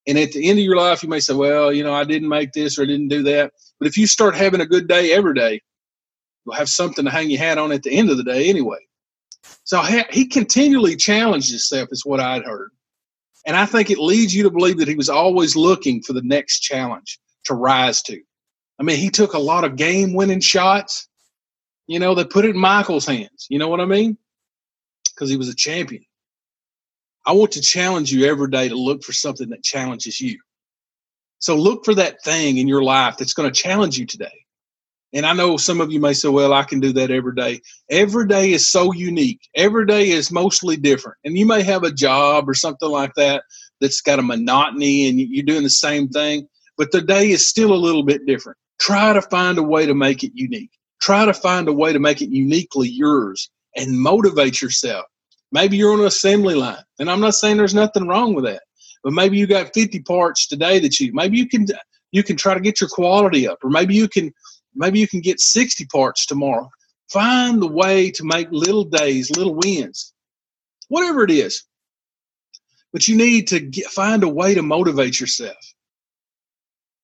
And 0.06 0.18
at 0.18 0.32
the 0.32 0.48
end 0.48 0.58
of 0.58 0.64
your 0.64 0.76
life, 0.76 1.02
you 1.02 1.08
may 1.08 1.20
say, 1.20 1.34
well, 1.34 1.72
you 1.72 1.84
know, 1.84 1.92
I 1.92 2.04
didn't 2.04 2.28
make 2.28 2.52
this 2.52 2.78
or 2.78 2.82
I 2.82 2.86
didn't 2.86 3.08
do 3.08 3.22
that. 3.24 3.52
But 3.78 3.88
if 3.88 3.96
you 3.96 4.06
start 4.06 4.34
having 4.34 4.60
a 4.60 4.66
good 4.66 4.88
day 4.88 5.12
every 5.12 5.34
day, 5.34 5.60
you'll 6.44 6.54
have 6.54 6.68
something 6.68 7.04
to 7.04 7.10
hang 7.10 7.30
your 7.30 7.40
hat 7.40 7.58
on 7.58 7.72
at 7.72 7.82
the 7.82 7.92
end 7.92 8.10
of 8.10 8.16
the 8.16 8.24
day 8.24 8.48
anyway. 8.48 8.78
So 9.64 9.80
he 10.10 10.26
continually 10.26 10.96
challenged 10.96 11.50
himself, 11.50 11.88
is 11.92 12.04
what 12.04 12.20
I'd 12.20 12.44
heard. 12.44 12.70
And 13.46 13.56
I 13.56 13.66
think 13.66 13.90
it 13.90 13.98
leads 13.98 14.34
you 14.34 14.42
to 14.42 14.50
believe 14.50 14.78
that 14.78 14.88
he 14.88 14.94
was 14.94 15.08
always 15.08 15.56
looking 15.56 16.02
for 16.02 16.12
the 16.12 16.22
next 16.22 16.60
challenge 16.60 17.18
to 17.44 17.54
rise 17.54 18.02
to. 18.02 18.20
I 18.78 18.82
mean, 18.82 18.96
he 18.96 19.10
took 19.10 19.34
a 19.34 19.38
lot 19.38 19.64
of 19.64 19.76
game 19.76 20.14
winning 20.14 20.40
shots. 20.40 21.08
You 21.86 21.98
know, 21.98 22.14
they 22.14 22.24
put 22.24 22.44
it 22.44 22.50
in 22.50 22.58
Michael's 22.58 23.06
hands. 23.06 23.46
You 23.48 23.58
know 23.58 23.68
what 23.68 23.80
I 23.80 23.86
mean? 23.86 24.18
Because 25.14 25.30
he 25.30 25.36
was 25.36 25.48
a 25.48 25.54
champion. 25.54 26.04
I 27.26 27.32
want 27.32 27.52
to 27.52 27.60
challenge 27.60 28.12
you 28.12 28.26
every 28.26 28.50
day 28.50 28.68
to 28.68 28.74
look 28.74 29.02
for 29.02 29.12
something 29.12 29.48
that 29.50 29.62
challenges 29.62 30.20
you. 30.20 30.38
So 31.38 31.56
look 31.56 31.84
for 31.84 31.94
that 31.94 32.22
thing 32.22 32.58
in 32.58 32.68
your 32.68 32.82
life 32.82 33.16
that's 33.16 33.34
going 33.34 33.50
to 33.50 33.62
challenge 33.62 33.98
you 33.98 34.06
today. 34.06 34.44
And 35.12 35.26
I 35.26 35.32
know 35.32 35.56
some 35.56 35.80
of 35.80 35.90
you 35.90 35.98
may 35.98 36.12
say, 36.12 36.28
well, 36.28 36.52
I 36.52 36.62
can 36.62 36.78
do 36.78 36.92
that 36.92 37.10
every 37.10 37.34
day. 37.34 37.60
Every 37.90 38.28
day 38.28 38.52
is 38.52 38.68
so 38.68 38.92
unique. 38.92 39.40
Every 39.56 39.84
day 39.84 40.10
is 40.10 40.30
mostly 40.30 40.76
different. 40.76 41.18
And 41.24 41.36
you 41.36 41.46
may 41.46 41.62
have 41.62 41.82
a 41.82 41.90
job 41.90 42.48
or 42.48 42.54
something 42.54 42.88
like 42.88 43.14
that 43.14 43.42
that's 43.80 44.00
got 44.00 44.20
a 44.20 44.22
monotony 44.22 45.08
and 45.08 45.18
you're 45.18 45.44
doing 45.44 45.64
the 45.64 45.70
same 45.70 46.08
thing, 46.08 46.46
but 46.76 46.92
the 46.92 47.00
day 47.00 47.30
is 47.30 47.48
still 47.48 47.72
a 47.72 47.74
little 47.74 48.04
bit 48.04 48.24
different. 48.26 48.56
Try 48.78 49.12
to 49.12 49.22
find 49.22 49.58
a 49.58 49.62
way 49.62 49.84
to 49.84 49.94
make 49.94 50.22
it 50.22 50.32
unique. 50.34 50.70
Try 51.00 51.24
to 51.24 51.34
find 51.34 51.66
a 51.68 51.72
way 51.72 51.92
to 51.92 51.98
make 51.98 52.22
it 52.22 52.30
uniquely 52.30 52.88
yours 52.88 53.50
and 53.76 54.00
motivate 54.00 54.62
yourself. 54.62 55.06
Maybe 55.52 55.76
you're 55.76 55.92
on 55.92 56.00
an 56.00 56.06
assembly 56.06 56.54
line, 56.54 56.82
and 56.98 57.10
I'm 57.10 57.20
not 57.20 57.34
saying 57.34 57.56
there's 57.56 57.74
nothing 57.74 58.06
wrong 58.06 58.34
with 58.34 58.44
that, 58.44 58.62
but 59.02 59.12
maybe 59.12 59.36
you 59.36 59.46
got 59.46 59.74
50 59.74 60.00
parts 60.00 60.46
today 60.46 60.78
that 60.78 61.00
you 61.00 61.12
maybe 61.12 61.38
you 61.38 61.48
can 61.48 61.66
you 62.12 62.22
can 62.22 62.36
try 62.36 62.54
to 62.54 62.60
get 62.60 62.80
your 62.80 62.90
quality 62.90 63.48
up, 63.48 63.58
or 63.64 63.70
maybe 63.70 63.94
you 63.94 64.08
can 64.08 64.32
maybe 64.74 65.00
you 65.00 65.08
can 65.08 65.20
get 65.20 65.40
60 65.40 65.86
parts 65.86 66.26
tomorrow. 66.26 66.70
Find 67.10 67.60
the 67.60 67.66
way 67.66 68.10
to 68.12 68.24
make 68.24 68.48
little 68.52 68.84
days, 68.84 69.30
little 69.36 69.56
wins, 69.56 70.12
whatever 70.88 71.24
it 71.24 71.30
is. 71.30 71.64
But 72.92 73.08
you 73.08 73.16
need 73.16 73.48
to 73.48 73.60
get, 73.60 73.86
find 73.86 74.22
a 74.22 74.28
way 74.28 74.54
to 74.54 74.62
motivate 74.62 75.20
yourself. 75.20 75.56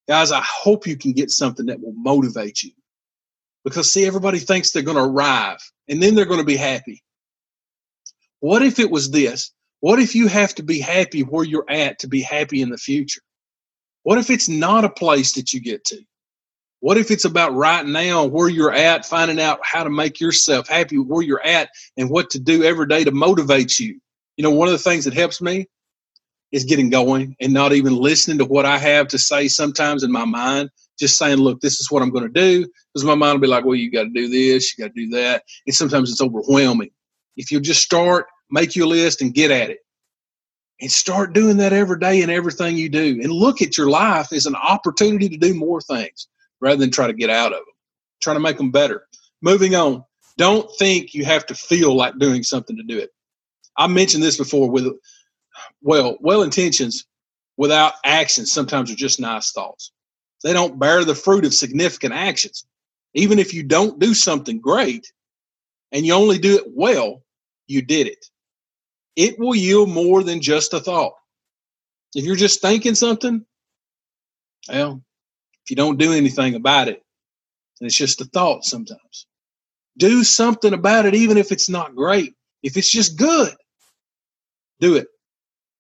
Guys, 0.09 0.31
I 0.31 0.43
hope 0.43 0.87
you 0.87 0.97
can 0.97 1.13
get 1.13 1.31
something 1.31 1.67
that 1.67 1.81
will 1.81 1.95
motivate 1.95 2.63
you. 2.63 2.71
Because, 3.65 3.93
see, 3.93 4.07
everybody 4.07 4.39
thinks 4.39 4.71
they're 4.71 4.83
going 4.83 4.97
to 4.97 5.03
arrive 5.03 5.59
and 5.89 6.01
then 6.01 6.15
they're 6.15 6.25
going 6.25 6.41
to 6.41 6.47
be 6.47 6.57
happy. 6.57 7.03
What 8.47 8.63
if 8.63 8.79
it 8.79 8.93
was 8.93 9.11
this? 9.11 9.51
What 9.81 9.99
if 9.99 10.15
you 10.15 10.29
have 10.29 10.55
to 10.55 10.63
be 10.63 10.79
happy 10.79 11.23
where 11.23 11.43
you're 11.43 11.69
at 11.69 11.99
to 11.99 12.07
be 12.07 12.23
happy 12.23 12.63
in 12.63 12.71
the 12.71 12.79
future? 12.79 13.21
What 14.05 14.19
if 14.19 14.31
it's 14.31 14.49
not 14.49 14.85
a 14.85 14.89
place 14.89 15.33
that 15.33 15.53
you 15.53 15.61
get 15.61 15.85
to? 15.87 15.99
What 16.79 16.97
if 16.97 17.11
it's 17.11 17.25
about 17.25 17.57
right 17.57 17.85
now 17.85 18.25
where 18.25 18.49
you're 18.49 18.73
at, 18.73 19.05
finding 19.05 19.41
out 19.41 19.59
how 19.65 19.83
to 19.83 19.91
make 19.91 20.21
yourself 20.21 20.69
happy 20.69 20.97
where 20.97 21.23
you're 21.23 21.45
at 21.45 21.71
and 21.97 22.09
what 22.09 22.31
to 22.31 22.39
do 22.39 22.63
every 22.63 22.87
day 22.87 23.03
to 23.03 23.11
motivate 23.11 23.81
you? 23.81 23.99
You 24.37 24.45
know, 24.45 24.53
one 24.53 24.69
of 24.69 24.73
the 24.73 24.79
things 24.79 25.07
that 25.07 25.15
helps 25.15 25.43
me 25.43 25.67
is 26.53 26.63
getting 26.63 26.89
going 26.89 27.35
and 27.41 27.53
not 27.53 27.73
even 27.73 27.97
listening 27.97 28.39
to 28.39 28.45
what 28.45 28.65
I 28.65 28.79
have 28.79 29.09
to 29.09 29.19
say 29.19 29.49
sometimes 29.49 30.05
in 30.05 30.13
my 30.13 30.25
mind. 30.25 30.71
Just 31.01 31.19
saying, 31.19 31.39
look, 31.39 31.61
this 31.63 31.81
is 31.81 31.91
what 31.91 32.01
I'm 32.01 32.11
going 32.11 32.33
to 32.33 32.41
do. 32.41 32.65
Because 32.95 33.05
my 33.05 33.17
mind 33.17 33.41
will 33.41 33.49
be 33.49 33.49
like, 33.49 33.65
well, 33.65 33.75
you 33.75 33.91
got 33.91 34.05
to 34.05 34.11
do 34.11 34.29
this, 34.29 34.73
you 34.79 34.85
got 34.85 34.95
to 34.95 35.05
do 35.05 35.11
that. 35.17 35.43
And 35.67 35.75
sometimes 35.75 36.13
it's 36.13 36.23
overwhelming. 36.23 36.91
If 37.37 37.51
you 37.51 37.59
just 37.59 37.83
start, 37.83 38.27
make 38.51 38.77
your 38.77 38.87
list, 38.87 39.23
and 39.23 39.35
get 39.35 39.51
at 39.51 39.71
it. 39.71 39.79
And 40.81 40.93
start 40.93 41.33
doing 41.33 41.57
that 41.57 41.73
every 41.73 41.99
day 41.99 42.21
in 42.21 42.29
everything 42.29 42.77
you 42.77 42.89
do. 42.89 43.19
And 43.23 43.33
look 43.33 43.63
at 43.63 43.79
your 43.79 43.89
life 43.89 44.33
as 44.33 44.47
an 44.47 44.57
opportunity 44.57 45.29
to 45.29 45.37
do 45.39 45.55
more 45.55 45.81
things 45.81 46.29
rather 46.61 46.77
than 46.77 46.91
try 46.91 47.07
to 47.07 47.13
get 47.15 47.31
out 47.31 47.53
of 47.53 47.59
them. 47.59 47.75
trying 48.21 48.37
to 48.37 48.41
make 48.41 48.59
them 48.59 48.71
better. 48.71 49.07
Moving 49.43 49.75
on. 49.75 50.05
Don't 50.39 50.71
think 50.79 51.15
you 51.15 51.25
have 51.25 51.47
to 51.47 51.55
feel 51.55 51.95
like 51.95 52.19
doing 52.19 52.43
something 52.43 52.77
to 52.77 52.83
do 52.83 52.99
it. 52.99 53.11
I 53.79 53.87
mentioned 53.87 54.23
this 54.23 54.37
before 54.37 54.71
with, 54.71 54.87
well, 55.83 56.19
well 56.21 56.43
intentions 56.43 57.07
without 57.57 57.95
actions 58.05 58.53
sometimes 58.53 58.91
are 58.91 58.97
just 58.97 59.21
nice 59.21 59.53
thoughts. 59.53 59.93
They 60.45 60.53
don't 60.53 60.79
bear 60.79 61.05
the 61.05 61.15
fruit 61.15 61.47
of 61.47 61.55
significant 61.55 62.13
actions. 62.13 62.67
Even 63.15 63.39
if 63.39 63.55
you 63.55 63.63
don't 63.63 63.99
do 63.99 64.13
something 64.13 64.61
great 64.61 65.11
and 65.93 66.05
you 66.05 66.13
only 66.13 66.39
do 66.39 66.57
it 66.57 66.65
well, 66.67 67.23
you 67.67 67.81
did 67.81 68.07
it. 68.07 68.27
It 69.17 69.39
will 69.39 69.55
yield 69.55 69.89
more 69.89 70.23
than 70.23 70.41
just 70.41 70.75
a 70.75 70.81
thought. 70.81 71.15
If 72.15 72.25
you're 72.25 72.37
just 72.37 72.61
thinking 72.61 72.95
something, 72.95 73.45
well, 74.69 75.03
if 75.65 75.71
you 75.71 75.77
don't 75.77 75.99
do 75.99 76.13
anything 76.13 76.55
about 76.55 76.89
it, 76.89 77.03
and 77.81 77.87
it's 77.87 77.97
just 77.97 78.21
a 78.21 78.25
thought 78.27 78.65
sometimes. 78.65 79.27
Do 79.99 80.23
something 80.23 80.75
about 80.75 81.07
it, 81.07 81.15
even 81.15 81.39
if 81.39 81.51
it's 81.51 81.69
not 81.69 81.95
great. 81.97 82.35
If 82.63 82.77
it's 82.77 82.91
just 82.91 83.19
good, 83.19 83.55
do 84.81 84.97
it. 84.97 85.09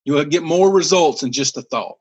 You'll 0.05 0.25
get 0.25 0.43
more 0.43 0.71
results 0.71 1.21
than 1.21 1.33
just 1.33 1.57
a 1.59 1.62
thought. 1.62 1.97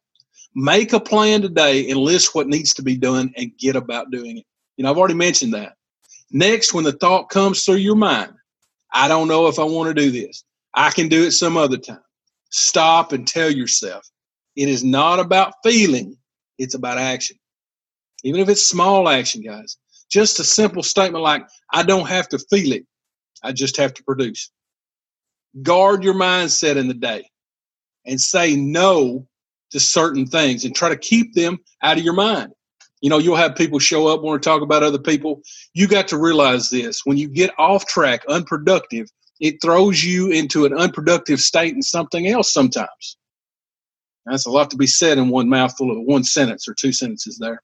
Make 0.56 0.94
a 0.94 1.00
plan 1.00 1.42
today 1.42 1.90
and 1.90 2.00
list 2.00 2.34
what 2.34 2.48
needs 2.48 2.74
to 2.76 2.82
be 2.82 2.96
done 2.96 3.34
and 3.36 3.58
get 3.58 3.76
about 3.76 4.12
doing 4.12 4.38
it. 4.38 4.46
You 4.78 4.84
know, 4.84 4.92
I've 4.92 4.98
already 4.98 5.16
mentioned 5.16 5.54
that. 5.54 5.74
Next, 6.32 6.74
when 6.74 6.86
the 6.86 6.94
thought 6.94 7.30
comes 7.30 7.64
through 7.64 7.76
your 7.76 7.96
mind, 7.96 8.32
I 8.94 9.10
don't 9.10 9.28
know 9.28 9.48
if 9.48 9.60
I 9.60 9.64
want 9.64 9.90
to 9.90 9.94
do 9.94 10.12
this. 10.12 10.45
I 10.76 10.92
can 10.92 11.10
do 11.10 11.24
it 11.26 11.34
some 11.34 11.58
other 11.58 11.78
time. 11.78 12.02
Stop 12.52 13.14
and 13.14 13.28
tell 13.28 13.52
yourself 13.52 14.08
it 14.58 14.70
is 14.70 14.84
not 14.84 15.20
about 15.20 15.54
feeling, 15.64 16.18
it's 16.60 16.76
about 16.76 17.00
action 17.00 17.38
even 18.24 18.42
if 18.42 18.50
it's 18.50 18.68
small 18.68 19.10
action, 19.10 19.42
guys. 19.42 19.78
Just 20.12 20.40
a 20.40 20.46
simple 20.46 20.84
statement 20.84 21.24
like, 21.24 21.44
I 21.74 21.84
don't 21.84 22.08
have 22.08 22.30
to 22.30 22.40
feel 22.40 22.74
it, 22.74 22.86
I 23.44 23.54
just 23.54 23.78
have 23.78 23.94
to 23.96 24.04
produce. 24.04 24.52
Guard 25.64 26.04
your 26.04 26.16
mindset 26.16 26.78
in 26.78 26.88
the 26.88 26.96
day. 26.96 27.26
and 28.06 28.20
say 28.20 28.56
no 28.56 29.28
to 29.72 29.80
certain 29.80 30.26
things 30.26 30.66
and 30.66 30.76
try 30.76 30.90
to 30.90 30.98
keep 30.98 31.34
them 31.36 31.60
out 31.84 31.98
of 31.98 32.04
your 32.04 32.14
mind. 32.14 32.54
You 33.02 33.10
know, 33.10 33.20
you'll 33.20 33.36
have 33.38 33.56
people 33.56 33.80
show 33.80 34.08
up 34.08 34.22
want 34.24 34.42
to 34.42 34.50
talk 34.50 34.62
about 34.62 34.84
other 34.84 35.00
people. 35.00 35.42
You 35.74 35.88
got 35.88 36.08
to 36.10 36.20
realize 36.20 36.70
this 36.70 37.02
when 37.06 37.18
you 37.18 37.30
get 37.30 37.52
off 37.60 37.88
track, 37.88 38.24
unproductive, 38.30 39.08
it 39.40 39.62
throws 39.62 40.04
you 40.04 40.32
into 40.32 40.66
an 40.66 40.74
unproductive 40.74 41.40
state 41.40 41.74
and 41.74 41.84
something 41.84 42.28
else 42.28 42.52
sometimes. 42.54 43.18
That's 44.26 44.46
a 44.46 44.52
lot 44.52 44.72
to 44.72 44.78
be 44.78 44.88
said 44.88 45.18
in 45.18 45.30
one 45.30 45.50
mouthful 45.50 45.92
of 45.92 46.04
one 46.04 46.24
sentence 46.24 46.68
or 46.68 46.74
two 46.74 46.92
sentences 46.92 47.38
there. 47.38 47.62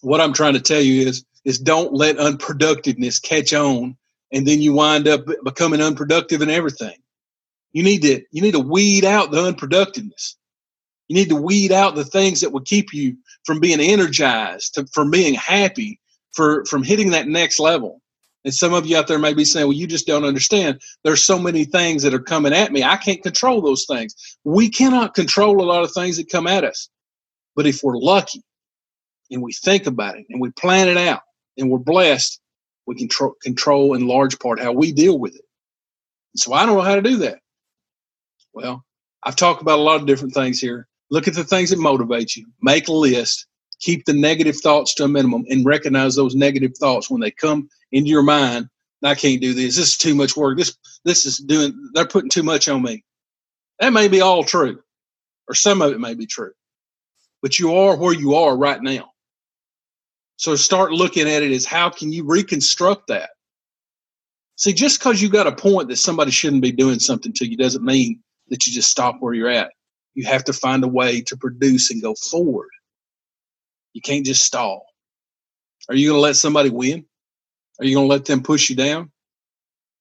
What 0.00 0.20
I'm 0.20 0.32
trying 0.32 0.54
to 0.54 0.60
tell 0.60 0.80
you 0.80 1.06
is 1.06 1.24
is 1.44 1.58
don't 1.58 1.92
let 1.92 2.18
unproductiveness 2.18 3.20
catch 3.20 3.52
on 3.52 3.96
and 4.32 4.46
then 4.46 4.60
you 4.60 4.72
wind 4.72 5.08
up 5.08 5.26
becoming 5.44 5.80
unproductive 5.80 6.40
in 6.40 6.50
everything. 6.50 6.96
You 7.72 7.82
need 7.82 8.02
to 8.02 8.22
you 8.30 8.42
need 8.42 8.52
to 8.52 8.60
weed 8.60 9.04
out 9.04 9.30
the 9.30 9.38
unproductiveness. 9.38 10.36
You 11.08 11.16
need 11.16 11.28
to 11.30 11.36
weed 11.36 11.72
out 11.72 11.94
the 11.94 12.04
things 12.04 12.40
that 12.40 12.52
would 12.52 12.64
keep 12.64 12.92
you 12.94 13.16
from 13.44 13.60
being 13.60 13.80
energized, 13.80 14.74
to, 14.74 14.86
from 14.92 15.10
being 15.10 15.34
happy, 15.34 16.00
for 16.34 16.64
from 16.66 16.82
hitting 16.82 17.10
that 17.10 17.28
next 17.28 17.58
level. 17.58 18.01
And 18.44 18.54
some 18.54 18.74
of 18.74 18.86
you 18.86 18.96
out 18.96 19.06
there 19.06 19.18
may 19.18 19.34
be 19.34 19.44
saying, 19.44 19.66
well, 19.66 19.76
you 19.76 19.86
just 19.86 20.06
don't 20.06 20.24
understand. 20.24 20.80
There's 21.04 21.24
so 21.24 21.38
many 21.38 21.64
things 21.64 22.02
that 22.02 22.14
are 22.14 22.20
coming 22.20 22.52
at 22.52 22.72
me. 22.72 22.82
I 22.82 22.96
can't 22.96 23.22
control 23.22 23.62
those 23.62 23.86
things. 23.86 24.14
We 24.44 24.68
cannot 24.68 25.14
control 25.14 25.62
a 25.62 25.66
lot 25.66 25.84
of 25.84 25.92
things 25.92 26.16
that 26.16 26.30
come 26.30 26.46
at 26.46 26.64
us. 26.64 26.88
But 27.56 27.66
if 27.66 27.82
we're 27.82 27.98
lucky 27.98 28.42
and 29.30 29.42
we 29.42 29.52
think 29.52 29.86
about 29.86 30.16
it 30.18 30.26
and 30.30 30.40
we 30.40 30.50
plan 30.50 30.88
it 30.88 30.96
out 30.96 31.22
and 31.58 31.70
we're 31.70 31.78
blessed, 31.78 32.40
we 32.86 32.96
can 32.96 33.08
tr- 33.08 33.28
control 33.42 33.94
in 33.94 34.08
large 34.08 34.38
part 34.38 34.60
how 34.60 34.72
we 34.72 34.92
deal 34.92 35.18
with 35.18 35.36
it. 35.36 35.44
So 36.36 36.52
I 36.52 36.66
don't 36.66 36.76
know 36.76 36.82
how 36.82 36.96
to 36.96 37.02
do 37.02 37.18
that. 37.18 37.38
Well, 38.54 38.84
I've 39.22 39.36
talked 39.36 39.62
about 39.62 39.78
a 39.78 39.82
lot 39.82 40.00
of 40.00 40.06
different 40.06 40.34
things 40.34 40.60
here. 40.60 40.88
Look 41.10 41.28
at 41.28 41.34
the 41.34 41.44
things 41.44 41.70
that 41.70 41.78
motivate 41.78 42.36
you. 42.36 42.46
Make 42.62 42.88
a 42.88 42.92
list. 42.92 43.46
Keep 43.82 44.04
the 44.06 44.14
negative 44.14 44.56
thoughts 44.56 44.94
to 44.94 45.04
a 45.04 45.08
minimum 45.08 45.44
and 45.50 45.66
recognize 45.66 46.14
those 46.16 46.34
negative 46.34 46.72
thoughts 46.78 47.10
when 47.10 47.20
they 47.20 47.30
come 47.30 47.68
into 47.90 48.08
your 48.08 48.22
mind. 48.22 48.68
I 49.04 49.16
can't 49.16 49.40
do 49.40 49.52
this. 49.52 49.76
This 49.76 49.88
is 49.88 49.96
too 49.96 50.14
much 50.14 50.36
work. 50.36 50.56
This 50.56 50.76
this 51.04 51.26
is 51.26 51.38
doing 51.38 51.74
they're 51.92 52.06
putting 52.06 52.30
too 52.30 52.44
much 52.44 52.68
on 52.68 52.82
me. 52.82 53.04
That 53.80 53.92
may 53.92 54.08
be 54.08 54.20
all 54.20 54.44
true. 54.44 54.80
Or 55.48 55.54
some 55.54 55.82
of 55.82 55.92
it 55.92 56.00
may 56.00 56.14
be 56.14 56.26
true. 56.26 56.52
But 57.42 57.58
you 57.58 57.74
are 57.74 57.96
where 57.96 58.14
you 58.14 58.36
are 58.36 58.56
right 58.56 58.80
now. 58.80 59.10
So 60.36 60.54
start 60.54 60.92
looking 60.92 61.28
at 61.28 61.42
it 61.42 61.50
as 61.50 61.64
how 61.66 61.90
can 61.90 62.12
you 62.12 62.24
reconstruct 62.24 63.08
that? 63.08 63.30
See, 64.56 64.72
just 64.72 65.00
because 65.00 65.20
you 65.20 65.28
got 65.28 65.48
a 65.48 65.52
point 65.52 65.88
that 65.88 65.96
somebody 65.96 66.30
shouldn't 66.30 66.62
be 66.62 66.72
doing 66.72 67.00
something 67.00 67.32
to 67.34 67.50
you 67.50 67.56
doesn't 67.56 67.84
mean 67.84 68.22
that 68.48 68.66
you 68.66 68.72
just 68.72 68.90
stop 68.90 69.16
where 69.18 69.34
you're 69.34 69.48
at. 69.48 69.72
You 70.14 70.26
have 70.26 70.44
to 70.44 70.52
find 70.52 70.84
a 70.84 70.88
way 70.88 71.20
to 71.22 71.36
produce 71.36 71.90
and 71.90 72.02
go 72.02 72.14
forward. 72.14 72.68
You 73.92 74.00
can't 74.00 74.24
just 74.24 74.44
stall. 74.44 74.86
Are 75.88 75.94
you 75.94 76.08
going 76.08 76.18
to 76.18 76.22
let 76.22 76.36
somebody 76.36 76.70
win? 76.70 77.04
Are 77.80 77.84
you 77.84 77.94
going 77.96 78.08
to 78.08 78.14
let 78.14 78.24
them 78.24 78.42
push 78.42 78.70
you 78.70 78.76
down? 78.76 79.10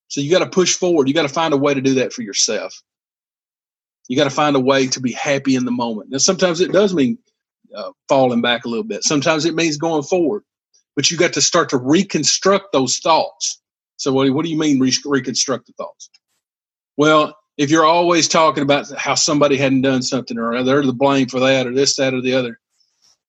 So 0.07 0.21
you 0.21 0.29
got 0.29 0.39
to 0.39 0.49
push 0.49 0.75
forward. 0.75 1.07
You 1.07 1.13
got 1.13 1.23
to 1.23 1.29
find 1.29 1.53
a 1.53 1.57
way 1.57 1.73
to 1.73 1.81
do 1.81 1.95
that 1.95 2.13
for 2.13 2.21
yourself. 2.21 2.73
You 4.07 4.17
got 4.17 4.25
to 4.25 4.29
find 4.29 4.55
a 4.55 4.59
way 4.59 4.87
to 4.87 4.99
be 4.99 5.13
happy 5.13 5.55
in 5.55 5.65
the 5.65 5.71
moment. 5.71 6.09
Now, 6.11 6.17
sometimes 6.17 6.59
it 6.59 6.71
does 6.71 6.93
mean 6.93 7.17
uh, 7.75 7.91
falling 8.09 8.41
back 8.41 8.65
a 8.65 8.67
little 8.67 8.83
bit. 8.83 9.03
Sometimes 9.03 9.45
it 9.45 9.55
means 9.55 9.77
going 9.77 10.03
forward. 10.03 10.43
But 10.95 11.09
you 11.09 11.17
got 11.17 11.31
to 11.33 11.41
start 11.41 11.69
to 11.69 11.77
reconstruct 11.77 12.73
those 12.73 12.97
thoughts. 12.97 13.61
So, 13.95 14.11
what, 14.11 14.29
what 14.31 14.43
do 14.43 14.51
you 14.51 14.57
mean 14.57 14.79
re- 14.79 14.93
reconstruct 15.05 15.67
the 15.67 15.73
thoughts? 15.73 16.09
Well, 16.97 17.37
if 17.57 17.69
you're 17.69 17.85
always 17.85 18.27
talking 18.27 18.63
about 18.63 18.91
how 18.97 19.15
somebody 19.15 19.55
hadn't 19.55 19.81
done 19.81 20.01
something 20.01 20.37
or 20.37 20.63
they're 20.63 20.85
the 20.85 20.91
blame 20.91 21.27
for 21.27 21.39
that 21.39 21.67
or 21.67 21.73
this, 21.73 21.95
that, 21.95 22.13
or 22.13 22.21
the 22.21 22.33
other, 22.33 22.59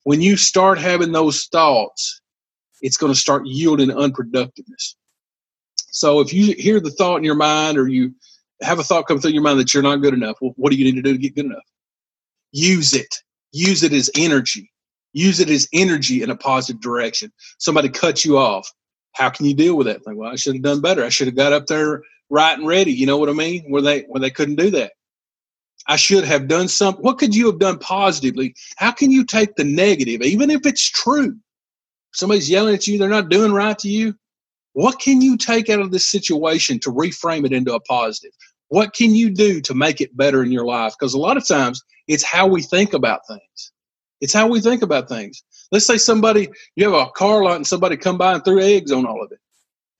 when 0.04 0.21
you 0.21 0.37
start 0.37 0.78
having 0.78 1.12
those 1.12 1.47
thoughts, 1.47 2.21
it's 2.80 2.97
going 2.97 3.12
to 3.12 3.18
start 3.18 3.47
yielding 3.47 3.90
unproductiveness. 3.90 4.94
So 5.76 6.21
if 6.21 6.32
you 6.32 6.54
hear 6.54 6.80
the 6.80 6.90
thought 6.90 7.18
in 7.18 7.25
your 7.25 7.35
mind 7.35 7.78
or 7.78 7.87
you 7.87 8.14
have 8.62 8.78
a 8.78 8.82
thought 8.85 9.06
come 9.06 9.21
through 9.21 9.32
your 9.32 9.42
mind 9.42 9.61
that 9.61 9.73
you're 9.73 9.82
not 9.82 10.02
good 10.02 10.14
enough, 10.14 10.37
well, 10.40 10.54
what 10.56 10.73
do 10.73 10.76
you 10.76 10.85
need 10.85 10.97
to 10.97 11.02
do 11.02 11.12
to 11.12 11.18
get 11.18 11.35
good 11.35 11.47
enough? 11.47 11.62
Use 12.50 12.94
it. 12.94 13.14
Use 13.52 13.82
it 13.82 13.92
as 13.92 14.11
energy. 14.16 14.71
Use 15.12 15.40
it 15.40 15.50
as 15.50 15.68
energy 15.73 16.23
in 16.23 16.30
a 16.30 16.37
positive 16.37 16.80
direction. 16.80 17.30
Somebody 17.59 17.88
cuts 17.88 18.25
you 18.25 18.38
off. 18.38 18.71
How 19.12 19.28
can 19.28 19.44
you 19.47 19.54
deal 19.54 19.76
with 19.76 19.87
that? 19.87 20.06
Like, 20.06 20.16
well, 20.16 20.32
I 20.32 20.37
should 20.37 20.54
have 20.54 20.62
done 20.62 20.80
better. 20.80 21.04
I 21.04 21.11
should 21.11 21.26
have 21.26 21.37
got 21.37 21.52
up 21.52 21.66
there 21.66 22.02
right 22.30 22.56
and 22.56 22.66
ready. 22.66 22.92
You 22.92 23.06
know 23.06 23.18
what 23.18 23.28
I 23.28 23.32
mean? 23.32 23.64
Where 23.68 23.82
they 23.82 24.02
where 24.02 24.21
they 24.21 24.30
couldn't 24.30 24.56
do 24.56 24.71
that. 24.71 24.92
I 25.88 25.96
should 25.96 26.24
have 26.24 26.48
done 26.48 26.68
something. 26.68 27.02
What 27.02 27.18
could 27.18 27.34
you 27.34 27.46
have 27.46 27.58
done 27.58 27.78
positively? 27.78 28.54
How 28.76 28.92
can 28.92 29.10
you 29.10 29.24
take 29.24 29.56
the 29.56 29.64
negative, 29.64 30.22
even 30.22 30.50
if 30.50 30.64
it's 30.64 30.88
true? 30.88 31.36
Somebody's 32.12 32.50
yelling 32.50 32.74
at 32.74 32.86
you, 32.86 32.98
they're 32.98 33.08
not 33.08 33.30
doing 33.30 33.52
right 33.52 33.78
to 33.78 33.88
you. 33.88 34.14
What 34.74 35.00
can 35.00 35.20
you 35.20 35.36
take 35.36 35.68
out 35.68 35.80
of 35.80 35.90
this 35.90 36.08
situation 36.08 36.78
to 36.80 36.90
reframe 36.90 37.44
it 37.44 37.52
into 37.52 37.74
a 37.74 37.80
positive? 37.80 38.32
What 38.68 38.94
can 38.94 39.14
you 39.14 39.30
do 39.30 39.60
to 39.62 39.74
make 39.74 40.00
it 40.00 40.16
better 40.16 40.42
in 40.42 40.50
your 40.50 40.64
life? 40.64 40.94
Because 40.98 41.14
a 41.14 41.18
lot 41.18 41.36
of 41.36 41.46
times 41.46 41.82
it's 42.08 42.24
how 42.24 42.46
we 42.46 42.62
think 42.62 42.94
about 42.94 43.26
things. 43.26 43.72
It's 44.20 44.32
how 44.32 44.46
we 44.46 44.60
think 44.60 44.82
about 44.82 45.08
things. 45.08 45.42
Let's 45.72 45.86
say 45.86 45.98
somebody, 45.98 46.48
you 46.76 46.90
have 46.90 47.08
a 47.08 47.10
car 47.10 47.42
lot 47.42 47.56
and 47.56 47.66
somebody 47.66 47.96
come 47.96 48.16
by 48.16 48.34
and 48.34 48.44
threw 48.44 48.60
eggs 48.60 48.92
on 48.92 49.04
all 49.04 49.22
of 49.22 49.32
it. 49.32 49.40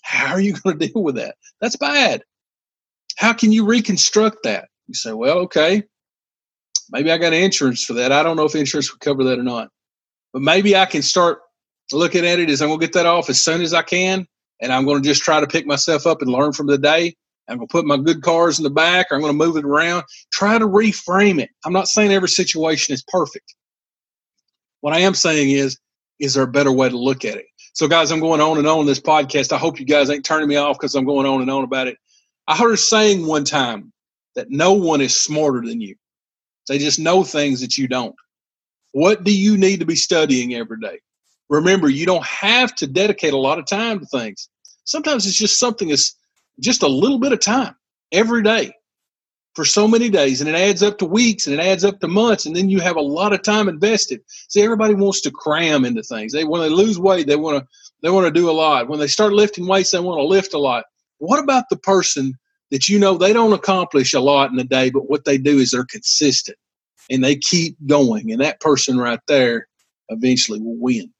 How 0.03 0.33
are 0.33 0.41
you 0.41 0.55
going 0.55 0.79
to 0.79 0.89
deal 0.89 1.03
with 1.03 1.17
that? 1.17 1.37
That's 1.61 1.77
bad. 1.77 2.23
How 3.17 3.33
can 3.33 3.53
you 3.53 3.65
reconstruct 3.65 4.39
that? 4.45 4.69
You 4.89 4.95
say, 4.95 5.13
well, 5.13 5.39
okay, 5.41 5.83
maybe 6.91 7.11
I 7.11 7.19
got 7.19 7.33
insurance 7.33 7.85
for 7.85 7.95
that. 7.95 8.13
I 8.13 8.23
don't 8.23 8.37
know 8.37 8.45
if 8.45 8.55
insurance 8.55 8.93
would 8.93 9.01
cover 9.01 9.25
that 9.25 9.39
or 9.39 9.43
not. 9.43 9.69
But 10.33 10.43
maybe 10.43 10.77
I 10.77 10.87
can 10.87 11.03
start 11.03 11.41
looking 11.93 12.27
at 12.27 12.39
it 12.39 12.51
as 12.51 12.63
I'm 12.63 12.69
going 12.69 12.81
to 12.81 12.87
get 12.87 12.95
that 12.95 13.07
off 13.07 13.29
as 13.29 13.41
soon 13.41 13.63
as 13.63 13.75
I 13.75 13.83
can. 13.83 14.27
And 14.61 14.73
I'm 14.73 14.85
going 14.85 15.03
to 15.03 15.09
just 15.09 15.23
try 15.23 15.41
to 15.41 15.47
pick 15.47 15.67
myself 15.67 16.07
up 16.07 16.23
and 16.23 16.31
learn 16.31 16.53
from 16.53 16.67
the 16.67 16.79
day. 16.79 17.15
I'm 17.49 17.57
going 17.57 17.69
to 17.69 17.73
put 17.73 17.85
my 17.85 17.97
good 17.97 18.23
cars 18.23 18.59
in 18.59 18.63
the 18.63 18.71
back, 18.71 19.09
or 19.11 19.17
I'm 19.17 19.21
going 19.21 19.37
to 19.37 19.45
move 19.45 19.57
it 19.57 19.65
around. 19.65 20.05
Try 20.33 20.59
to 20.59 20.67
reframe 20.67 21.41
it. 21.41 21.51
I'm 21.65 21.73
not 21.73 21.89
saying 21.89 22.13
every 22.13 22.29
situation 22.29 22.95
is 22.95 23.03
perfect. 23.09 23.55
What 24.81 24.95
I 24.95 25.01
am 25.01 25.15
saying 25.15 25.51
is, 25.51 25.77
is 26.21 26.35
there 26.35 26.45
a 26.45 26.49
better 26.49 26.71
way 26.71 26.89
to 26.89 26.97
look 26.97 27.25
at 27.25 27.37
it? 27.37 27.47
So, 27.75 27.89
guys, 27.89 28.13
I'm 28.13 28.21
going 28.21 28.41
on 28.41 28.59
and 28.59 28.67
on 28.67 28.87
this 28.87 29.01
podcast. 29.01 29.53
I 29.53 29.59
hope 29.59 29.81
you 29.81 29.87
guys 29.87 30.09
ain't 30.09 30.25
turning 30.25 30.49
me 30.49 30.57
off 30.57 30.79
because 30.79 30.95
I'm 30.95 31.05
going 31.05 31.27
on 31.27 31.41
and 31.41 31.51
on 31.51 31.65
about 31.65 31.89
it. 31.89 31.97
I 32.47 32.57
heard 32.57 32.75
a 32.75 32.77
saying 32.77 33.27
one 33.27 33.45
time 33.45 33.93
that 34.35 34.51
no 34.51 34.73
one 34.73 35.01
is 35.01 35.17
smarter 35.17 35.61
than 35.61 35.81
you. 35.81 35.95
They 36.69 36.79
just 36.79 36.99
know 36.99 37.25
things 37.25 37.61
that 37.61 37.77
you 37.77 37.89
don't. 37.89 38.15
What 38.93 39.25
do 39.25 39.37
you 39.37 39.57
need 39.57 39.81
to 39.81 39.87
be 39.87 39.97
studying 39.97 40.55
every 40.55 40.79
day? 40.81 41.01
Remember, 41.49 41.89
you 41.89 42.07
don't 42.07 42.25
have 42.25 42.75
to 42.77 42.87
dedicate 42.87 43.33
a 43.33 43.39
lot 43.39 43.59
of 43.59 43.67
time 43.67 44.01
to 44.01 44.07
things. 44.07 44.49
Sometimes 44.85 45.27
it's 45.27 45.39
just 45.39 45.59
something 45.59 45.89
that's 45.89 46.17
just 46.61 46.83
a 46.83 46.89
little 46.89 47.19
bit 47.19 47.33
of 47.33 47.41
time 47.41 47.75
every 48.13 48.43
day 48.43 48.73
for 49.55 49.65
so 49.65 49.87
many 49.87 50.09
days 50.09 50.41
and 50.41 50.49
it 50.49 50.55
adds 50.55 50.83
up 50.83 50.99
to 50.99 51.05
weeks 51.05 51.47
and 51.47 51.55
it 51.55 51.63
adds 51.63 51.85
up 51.85 52.01
to 52.01 52.09
months 52.09 52.47
and 52.47 52.57
then 52.57 52.71
you 52.71 52.81
have 52.81 52.97
a 52.97 53.01
lot 53.01 53.33
of 53.33 53.43
time 53.43 53.69
invested 53.69 54.21
see 54.49 54.63
everybody 54.63 54.95
wants 54.95 55.21
to 55.21 55.31
cram 55.31 55.85
into 55.85 56.03
things 56.03 56.33
they 56.33 56.45
when 56.45 56.63
they 56.63 56.69
lose 56.69 56.99
weight 56.99 57.27
they 57.27 57.37
want 57.37 57.59
to 57.59 57.67
they 58.03 58.11
want 58.11 58.27
to 58.27 58.33
do 58.33 58.49
a 58.49 58.53
lot 58.53 58.89
when 58.89 58.99
they 58.99 59.07
start 59.07 59.33
lifting 59.33 59.67
weights 59.67 59.91
they 59.91 60.01
want 60.01 60.19
to 60.19 60.25
lift 60.25 60.55
a 60.55 60.59
lot 60.59 60.85
what 61.19 61.43
about 61.43 61.69
the 61.69 61.77
person 61.77 62.33
that 62.73 62.89
you 62.89 62.99
know 62.99 63.17
they 63.17 63.33
don't 63.33 63.53
accomplish 63.53 64.13
a 64.13 64.21
lot 64.21 64.51
in 64.51 64.59
a 64.59 64.65
day 64.65 64.91
but 64.91 65.09
what 65.09 65.25
they 65.25 65.39
do 65.39 65.59
is 65.59 65.71
they're 65.71 65.85
consistent 65.85 66.59
and 67.11 67.23
they 67.23 67.37
keep 67.37 67.77
going 67.87 68.33
and 68.33 68.41
that 68.41 68.61
person 68.61 68.99
right 68.99 69.21
there 69.29 69.69
eventually 70.09 70.61
will 70.61 70.79
win 70.79 71.13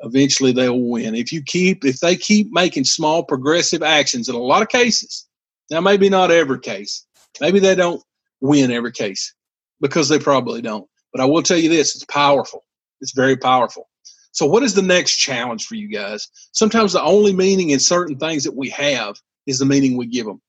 eventually 0.00 0.52
they'll 0.52 0.80
win 0.80 1.14
if 1.14 1.30
you 1.30 1.42
keep 1.42 1.84
if 1.84 2.00
they 2.00 2.16
keep 2.16 2.48
making 2.50 2.84
small 2.84 3.22
progressive 3.22 3.82
actions 3.82 4.30
in 4.30 4.34
a 4.34 4.38
lot 4.38 4.62
of 4.62 4.68
cases 4.70 5.26
now, 5.70 5.80
maybe 5.80 6.08
not 6.08 6.32
every 6.32 6.58
case. 6.58 7.06
Maybe 7.40 7.60
they 7.60 7.76
don't 7.76 8.02
win 8.40 8.72
every 8.72 8.92
case 8.92 9.34
because 9.80 10.08
they 10.08 10.18
probably 10.18 10.60
don't. 10.60 10.86
But 11.12 11.22
I 11.22 11.26
will 11.26 11.42
tell 11.42 11.56
you 11.56 11.68
this 11.68 11.94
it's 11.94 12.04
powerful. 12.04 12.64
It's 13.00 13.12
very 13.12 13.36
powerful. 13.36 13.88
So, 14.32 14.46
what 14.46 14.62
is 14.62 14.74
the 14.74 14.82
next 14.82 15.16
challenge 15.16 15.66
for 15.66 15.76
you 15.76 15.88
guys? 15.88 16.28
Sometimes 16.52 16.92
the 16.92 17.02
only 17.02 17.32
meaning 17.32 17.70
in 17.70 17.80
certain 17.80 18.18
things 18.18 18.44
that 18.44 18.56
we 18.56 18.68
have 18.70 19.16
is 19.46 19.58
the 19.58 19.64
meaning 19.64 19.96
we 19.96 20.06
give 20.06 20.26
them. 20.26 20.40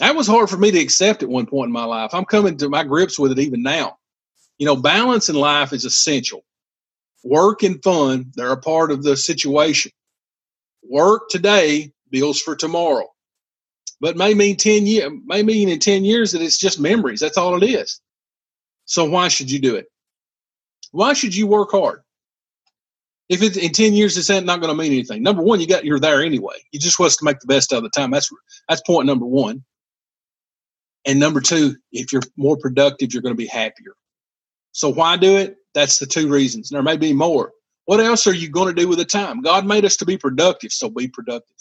That 0.00 0.14
was 0.14 0.26
hard 0.26 0.48
for 0.48 0.56
me 0.56 0.70
to 0.70 0.78
accept 0.78 1.22
at 1.22 1.28
one 1.28 1.46
point 1.46 1.68
in 1.68 1.72
my 1.72 1.84
life. 1.84 2.14
I'm 2.14 2.24
coming 2.24 2.56
to 2.58 2.68
my 2.68 2.84
grips 2.84 3.18
with 3.18 3.32
it 3.32 3.38
even 3.38 3.62
now. 3.62 3.98
You 4.58 4.66
know, 4.66 4.76
balance 4.76 5.28
in 5.28 5.34
life 5.34 5.72
is 5.72 5.84
essential. 5.84 6.44
Work 7.24 7.62
and 7.62 7.82
fun, 7.82 8.32
they're 8.34 8.52
a 8.52 8.60
part 8.60 8.92
of 8.92 9.02
the 9.02 9.16
situation. 9.16 9.90
Work 10.88 11.28
today, 11.30 11.92
bills 12.10 12.40
for 12.40 12.54
tomorrow 12.54 13.08
but 14.00 14.16
may 14.16 14.34
mean 14.34 14.56
10 14.56 14.86
years, 14.86 15.12
may 15.24 15.42
mean 15.42 15.68
in 15.68 15.78
10 15.78 16.04
years 16.04 16.32
that 16.32 16.42
it's 16.42 16.58
just 16.58 16.80
memories. 16.80 17.20
That's 17.20 17.38
all 17.38 17.60
it 17.60 17.66
is. 17.66 18.00
So 18.84 19.04
why 19.04 19.28
should 19.28 19.50
you 19.50 19.58
do 19.58 19.76
it? 19.76 19.86
Why 20.92 21.12
should 21.12 21.34
you 21.34 21.46
work 21.46 21.70
hard? 21.72 22.02
If 23.28 23.42
it's 23.42 23.56
in 23.56 23.72
10 23.72 23.92
years, 23.92 24.16
it's 24.16 24.30
not 24.30 24.60
going 24.60 24.74
to 24.74 24.74
mean 24.74 24.92
anything. 24.92 25.22
Number 25.22 25.42
one, 25.42 25.60
you 25.60 25.66
got, 25.66 25.84
you're 25.84 26.00
there 26.00 26.22
anyway. 26.22 26.56
You 26.72 26.80
just 26.80 26.98
want 26.98 27.12
to 27.12 27.24
make 27.24 27.40
the 27.40 27.46
best 27.46 27.72
out 27.72 27.78
of 27.78 27.82
the 27.82 27.90
time. 27.90 28.10
That's, 28.10 28.30
that's 28.68 28.80
point 28.82 29.06
number 29.06 29.26
one. 29.26 29.64
And 31.04 31.20
number 31.20 31.40
two, 31.40 31.76
if 31.92 32.12
you're 32.12 32.22
more 32.36 32.56
productive, 32.56 33.12
you're 33.12 33.22
going 33.22 33.34
to 33.34 33.38
be 33.38 33.46
happier. 33.46 33.92
So 34.72 34.88
why 34.88 35.16
do 35.16 35.36
it? 35.36 35.56
That's 35.74 35.98
the 35.98 36.06
two 36.06 36.28
reasons. 36.28 36.70
There 36.70 36.82
may 36.82 36.96
be 36.96 37.12
more. 37.12 37.52
What 37.84 38.00
else 38.00 38.26
are 38.26 38.34
you 38.34 38.50
going 38.50 38.74
to 38.74 38.80
do 38.80 38.88
with 38.88 38.98
the 38.98 39.04
time? 39.04 39.40
God 39.40 39.66
made 39.66 39.84
us 39.84 39.96
to 39.98 40.04
be 40.04 40.18
productive, 40.18 40.72
so 40.72 40.90
be 40.90 41.08
productive. 41.08 41.56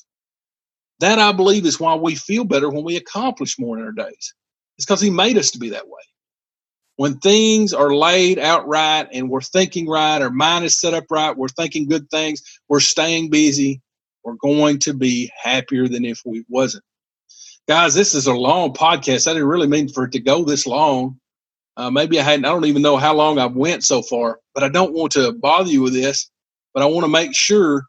That 1.00 1.20
I 1.20 1.32
believe 1.32 1.66
is 1.66 1.80
why 1.80 1.96
we 1.96 2.16
feel 2.16 2.44
better 2.44 2.70
when 2.70 2.84
we 2.84 2.98
accomplish 2.98 3.60
more 3.60 3.78
in 3.78 3.84
our 3.86 3.92
days. 3.92 4.34
It's 4.78 4.86
because 4.86 5.02
He 5.02 5.10
made 5.10 5.38
us 5.38 5.52
to 5.52 5.60
be 5.60 5.70
that 5.70 5.88
way. 5.88 6.02
When 6.98 7.20
things 7.20 7.74
are 7.74 7.96
laid 7.96 8.39
out 8.39 8.68
right 8.68 9.08
and 9.13 9.30
we're 9.30 9.42
thinking 9.42 9.88
right, 9.88 10.22
our 10.22 10.32
mind 10.32 10.66
is 10.66 10.80
set 10.80 10.96
up 10.96 11.06
right, 11.12 11.38
we're 11.38 11.48
thinking 11.48 11.88
good 11.88 12.10
things, 12.10 12.42
we're 12.68 12.80
staying 12.80 13.30
busy, 13.30 13.82
we're 14.24 14.34
going 14.34 14.80
to 14.80 14.94
be 14.94 15.32
happier 15.42 15.88
than 15.88 16.06
if 16.06 16.22
we 16.25 16.44
wasn't. 16.50 16.84
Guys, 17.68 17.94
this 17.94 18.16
is 18.16 18.25
a 18.25 18.34
long 18.34 18.74
podcast. 18.74 19.27
I 19.27 19.34
didn't 19.34 19.48
really 19.48 19.68
mean 19.68 19.89
for 19.89 20.06
it 20.06 20.12
to 20.13 20.20
go 20.20 20.44
this 20.44 20.66
long. 20.66 21.20
Uh, 21.75 21.92
maybe 21.92 22.20
I 22.20 22.24
hadn't, 22.24 22.46
I 22.46 22.50
don't 22.50 22.66
even 22.66 22.82
know 22.82 22.98
how 22.98 23.13
long 23.13 23.38
I've 23.38 23.56
went 23.56 23.84
so 23.84 24.01
far, 24.01 24.39
but 24.56 24.63
I 24.63 24.70
don't 24.70 24.94
want 24.94 25.12
to 25.13 25.34
bother 25.34 25.70
you 25.70 25.84
with 25.84 25.94
this, 25.94 26.32
but 26.74 26.82
I 26.82 26.88
want 26.88 27.04
to 27.04 27.12
make 27.12 27.36
sure 27.36 27.84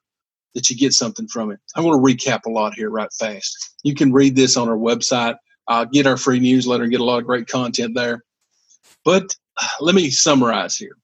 that 0.54 0.68
you 0.68 0.76
get 0.76 0.92
something 0.92 1.28
from 1.28 1.50
it. 1.50 1.60
I'm 1.74 1.82
going 1.84 1.96
to 1.96 2.14
recap 2.14 2.40
a 2.46 2.50
lot 2.50 2.74
here 2.74 2.90
right 2.90 3.12
fast. 3.18 3.74
You 3.84 3.94
can 3.94 4.12
read 4.12 4.36
this 4.36 4.58
on 4.58 4.68
our 4.68 4.76
website, 4.76 5.36
uh, 5.66 5.86
get 5.86 6.06
our 6.06 6.18
free 6.18 6.40
newsletter, 6.40 6.82
and 6.82 6.92
get 6.92 7.00
a 7.00 7.04
lot 7.04 7.18
of 7.18 7.24
great 7.24 7.46
content 7.46 7.94
there. 7.94 8.22
But 9.04 9.34
let 9.80 9.94
me 9.94 10.10
summarize 10.10 10.76
here. 10.76 10.96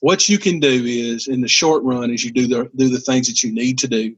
What 0.00 0.28
you 0.28 0.38
can 0.38 0.60
do 0.60 0.84
is, 0.84 1.28
in 1.28 1.40
the 1.40 1.48
short 1.48 1.82
run, 1.82 2.10
is 2.10 2.24
you 2.24 2.32
do 2.32 2.46
the 2.46 2.70
do 2.74 2.88
the 2.88 3.00
things 3.00 3.28
that 3.28 3.42
you 3.42 3.52
need 3.52 3.78
to 3.78 3.88
do 3.88 4.16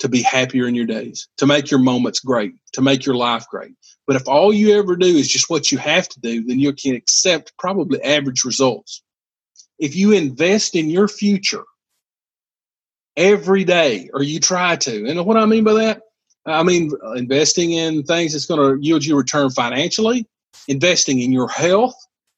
to 0.00 0.08
be 0.08 0.22
happier 0.22 0.66
in 0.66 0.74
your 0.74 0.86
days, 0.86 1.28
to 1.36 1.46
make 1.46 1.70
your 1.70 1.80
moments 1.80 2.20
great, 2.20 2.54
to 2.72 2.80
make 2.80 3.04
your 3.04 3.14
life 3.14 3.46
great. 3.50 3.72
But 4.06 4.16
if 4.16 4.26
all 4.26 4.52
you 4.52 4.78
ever 4.78 4.96
do 4.96 5.06
is 5.06 5.28
just 5.28 5.50
what 5.50 5.70
you 5.70 5.78
have 5.78 6.08
to 6.08 6.20
do, 6.20 6.44
then 6.44 6.58
you 6.58 6.72
can 6.72 6.94
accept 6.94 7.52
probably 7.58 8.02
average 8.02 8.44
results. 8.44 9.02
If 9.78 9.94
you 9.94 10.12
invest 10.12 10.74
in 10.74 10.90
your 10.90 11.06
future 11.06 11.64
every 13.16 13.64
day, 13.64 14.08
or 14.12 14.22
you 14.22 14.40
try 14.40 14.76
to, 14.76 15.06
and 15.06 15.24
what 15.26 15.36
I 15.36 15.44
mean 15.46 15.64
by 15.64 15.74
that, 15.74 16.02
I 16.46 16.62
mean 16.62 16.90
investing 17.14 17.72
in 17.72 18.02
things 18.02 18.32
that's 18.32 18.46
going 18.46 18.60
to 18.60 18.82
yield 18.84 19.04
you 19.04 19.16
return 19.16 19.50
financially, 19.50 20.26
investing 20.68 21.20
in 21.20 21.32
your 21.32 21.48
health, 21.48 21.94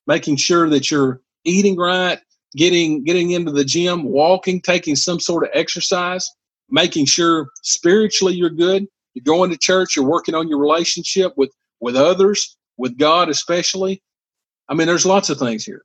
making 0.06 0.36
sure 0.36 0.68
that 0.70 0.90
you're 0.90 1.20
eating 1.44 1.76
right, 1.76 2.18
getting 2.56 3.04
getting 3.04 3.30
into 3.30 3.52
the 3.52 3.64
gym, 3.64 4.04
walking, 4.04 4.60
taking 4.60 4.96
some 4.96 5.20
sort 5.20 5.44
of 5.44 5.50
exercise, 5.54 6.30
making 6.70 7.06
sure 7.06 7.48
spiritually 7.62 8.34
you're 8.34 8.50
good. 8.50 8.86
You're 9.14 9.24
going 9.24 9.50
to 9.50 9.58
church, 9.58 9.94
you're 9.94 10.06
working 10.06 10.34
on 10.34 10.48
your 10.48 10.58
relationship 10.58 11.32
with 11.36 11.50
with 11.80 11.96
others, 11.96 12.56
with 12.76 12.98
God 12.98 13.28
especially. 13.28 14.02
I 14.68 14.74
mean, 14.74 14.86
there's 14.86 15.06
lots 15.06 15.28
of 15.28 15.38
things 15.38 15.64
here. 15.64 15.84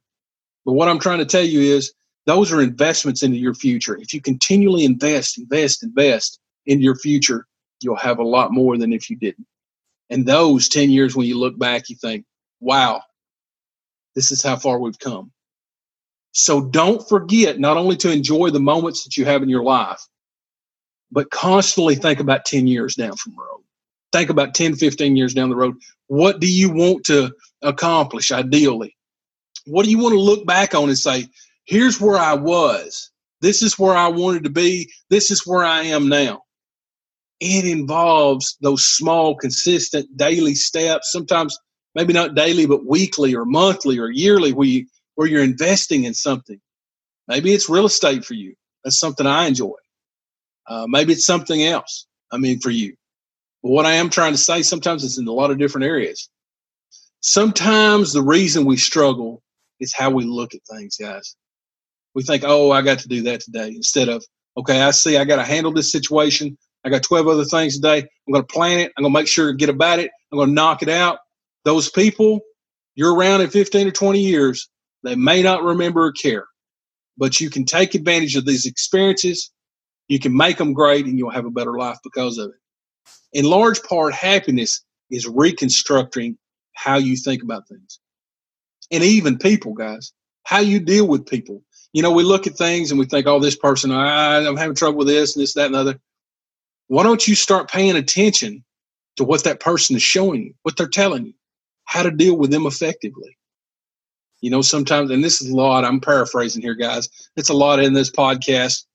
But 0.66 0.74
what 0.74 0.88
I'm 0.88 1.00
trying 1.00 1.20
to 1.20 1.26
tell 1.26 1.44
you 1.44 1.60
is 1.60 1.94
those 2.26 2.52
are 2.52 2.62
investments 2.62 3.24
into 3.24 3.38
your 3.38 3.54
future. 3.54 3.98
If 3.98 4.14
you 4.14 4.22
continually 4.22 4.86
invest, 4.86 5.38
invest, 5.38 5.84
invest 5.84 6.40
into 6.66 6.84
your 6.84 6.96
future, 6.96 7.48
you'll 7.82 7.96
have 7.96 8.20
a 8.20 8.24
lot 8.24 8.52
more 8.52 8.78
than 8.78 8.94
if 8.94 9.10
you 9.10 9.16
didn't. 9.16 9.48
And 10.10 10.26
those 10.26 10.70
10 10.70 10.90
years 10.90 11.16
when 11.16 11.28
you 11.28 11.38
look 11.38 11.58
back, 11.58 11.90
you 11.90 11.96
think, 11.96 12.26
wow, 12.60 13.02
this 14.16 14.32
is 14.32 14.42
how 14.42 14.56
far 14.56 14.80
we've 14.80 15.00
come. 15.00 15.32
So 16.32 16.62
don't 16.62 17.08
forget 17.08 17.60
not 17.60 17.78
only 17.78 17.96
to 17.98 18.12
enjoy 18.12 18.52
the 18.52 18.60
moments 18.60 19.04
that 19.04 19.18
you 19.18 19.26
have 19.26 19.44
in 19.44 19.50
your 19.50 19.64
life, 19.64 20.02
but 21.12 21.32
constantly 21.32 21.96
think 21.96 22.20
about 22.20 22.46
10 22.46 22.68
years 22.68 22.96
down 22.96 23.16
from 23.16 23.34
the 23.34 23.42
road. 23.42 23.64
Think 24.12 24.30
about 24.30 24.54
10, 24.54 24.76
15 24.76 25.16
years 25.16 25.34
down 25.34 25.50
the 25.50 25.56
road. 25.56 25.76
What 26.08 26.40
do 26.40 26.52
you 26.52 26.72
want 26.72 27.06
to 27.06 27.34
accomplish 27.62 28.32
ideally? 28.32 28.96
What 29.66 29.84
do 29.84 29.92
you 29.92 30.00
want 30.00 30.14
to 30.14 30.20
look 30.20 30.46
back 30.46 30.74
on 30.74 30.90
and 30.90 30.98
say, 30.98 31.28
here's 31.66 32.00
where 32.00 32.18
I 32.18 32.34
was. 32.34 33.12
This 33.42 33.62
is 33.62 33.78
where 33.78 33.96
I 33.96 34.08
wanted 34.08 34.44
to 34.46 34.50
be. 34.50 34.90
This 35.10 35.32
is 35.32 35.46
where 35.46 35.64
I 35.64 35.84
am 35.84 36.08
now 36.08 36.44
it 37.40 37.66
involves 37.66 38.58
those 38.62 38.84
small, 38.86 39.36
consistent 39.36 40.16
daily 40.18 40.56
steps, 40.56 41.12
sometimes 41.12 41.58
maybe 41.96 42.14
not 42.14 42.36
daily, 42.36 42.66
but 42.66 42.86
weekly 42.86 43.36
or 43.36 43.46
monthly 43.46 44.00
or 44.00 44.10
yearly, 44.10 44.54
where, 44.54 44.68
you, 44.68 44.86
where 45.16 45.28
you're 45.28 45.44
investing 45.44 46.04
in 46.06 46.14
something. 46.14 46.60
Maybe 47.28 47.54
it's 47.54 47.70
real 47.70 47.86
estate 47.86 48.24
for 48.26 48.34
you. 48.34 48.56
That's 48.84 49.00
something 49.00 49.28
I 49.28 49.48
enjoy. 49.48 49.76
Uh, 50.68 50.86
maybe 50.88 51.14
it's 51.14 51.26
something 51.26 51.64
else. 51.64 52.08
I 52.32 52.38
mean, 52.38 52.60
for 52.60 52.70
you. 52.70 52.96
But 53.64 53.72
what 53.72 53.86
I 53.86 53.94
am 53.94 54.10
trying 54.10 54.34
to 54.34 54.38
say, 54.38 54.62
sometimes 54.62 55.04
it's 55.04 55.18
in 55.18 55.28
a 55.28 55.32
lot 55.32 55.52
of 55.52 55.58
different 55.58 55.86
areas. 55.86 56.30
Sometimes 57.22 58.14
the 58.14 58.22
reason 58.22 58.66
we 58.66 58.78
struggle 58.78 59.42
is 59.80 59.94
how 59.94 60.10
we 60.10 60.24
look 60.24 60.54
at 60.54 60.62
things, 60.72 60.98
guys. 60.98 61.36
We 62.14 62.24
think, 62.24 62.44
oh, 62.46 62.72
I 62.72 62.82
got 62.82 63.00
to 63.00 63.08
do 63.08 63.24
that 63.24 63.42
today, 63.42 63.68
instead 63.68 64.10
of, 64.10 64.24
okay, 64.58 64.82
I 64.82 64.92
see 64.92 65.18
I 65.18 65.26
got 65.26 65.38
to 65.38 65.44
handle 65.44 65.72
this 65.72 65.92
situation. 65.92 66.58
I 66.88 66.90
got 66.90 67.04
12 67.04 67.28
other 67.28 67.44
things 67.44 67.76
today. 67.76 68.00
I'm 68.00 68.34
going 68.34 68.46
to 68.46 68.54
plan 68.54 68.80
it. 68.80 68.94
I'm 68.98 69.04
going 69.04 69.14
to 69.14 69.20
make 69.20 69.28
sure 69.28 69.52
to 69.52 69.58
get 69.58 69.68
about 69.68 70.00
it. 70.00 70.10
I'm 70.32 70.38
going 70.38 70.48
to 70.48 70.54
knock 70.54 70.82
it 70.82 70.90
out. 70.90 71.20
Those 71.66 71.90
people 71.90 72.40
you're 72.96 73.14
around 73.14 73.42
in 73.42 73.50
15 73.50 73.88
or 73.88 73.92
20 73.92 74.20
years, 74.20 74.70
they 75.04 75.16
may 75.16 75.44
not 75.44 75.64
remember 75.64 76.06
or 76.06 76.14
care, 76.14 76.46
but 77.18 77.42
you 77.42 77.50
can 77.50 77.66
take 77.66 77.94
advantage 77.94 78.38
of 78.38 78.46
these 78.46 78.66
experiences. 78.66 79.52
You 80.08 80.18
can 80.18 80.36
make 80.36 80.58
them 80.58 80.72
great 80.72 81.06
and 81.06 81.18
you'll 81.18 81.30
have 81.30 81.46
a 81.46 81.52
better 81.52 81.78
life 81.78 81.98
because 82.06 82.38
of 82.38 82.52
it. 82.52 82.56
In 83.34 83.44
large 83.44 83.84
part, 83.84 84.14
happiness 84.14 84.82
is 85.12 85.28
reconstructing 85.28 86.38
how 86.74 86.98
you 86.98 87.18
think 87.18 87.44
about 87.44 87.68
things. 87.68 88.00
And 88.92 89.04
even 89.04 89.38
people, 89.38 89.74
guys, 89.74 90.14
how 90.44 90.60
you 90.60 90.80
deal 90.80 91.06
with 91.06 91.26
people. 91.28 91.62
You 91.92 92.02
know, 92.02 92.12
we 92.12 92.24
look 92.24 92.48
at 92.48 92.58
things 92.58 92.92
and 92.92 93.00
we 93.00 93.06
think, 93.06 93.28
oh, 93.28 93.40
this 93.40 93.58
person, 93.58 93.92
I, 93.92 94.38
I'm 94.38 94.56
having 94.56 94.76
trouble 94.76 95.00
with 95.00 95.08
this 95.08 95.36
and 95.36 95.44
this, 95.44 95.54
that, 95.56 95.66
and 95.66 95.76
the 95.76 95.80
other 95.80 96.00
why 96.88 97.04
don't 97.04 97.28
you 97.28 97.36
start 97.36 97.70
paying 97.70 97.96
attention 97.96 98.64
to 99.18 99.24
what 99.24 99.44
that 99.44 99.60
person 99.60 99.96
is 99.96 100.04
showing 100.04 100.44
you, 100.44 100.54
what 100.64 100.78
they're 100.78 100.88
telling 100.88 101.26
you, 101.26 101.34
how 101.86 102.04
to 102.04 102.12
deal 102.12 102.38
with 102.38 102.52
them 102.52 102.66
effectively? 102.66 103.38
You 104.42 104.52
know, 104.52 104.62
sometimes, 104.62 105.10
and 105.10 105.24
this 105.24 105.42
is 105.42 105.50
a 105.50 105.56
lot, 105.56 105.84
I'm 105.84 106.00
paraphrasing 106.00 106.62
here, 106.62 106.76
guys. 106.76 107.10
It's 107.36 107.50
a 107.50 107.54
lot 107.54 107.80
in 107.80 107.94
this 107.94 108.12
podcast. 108.12 108.86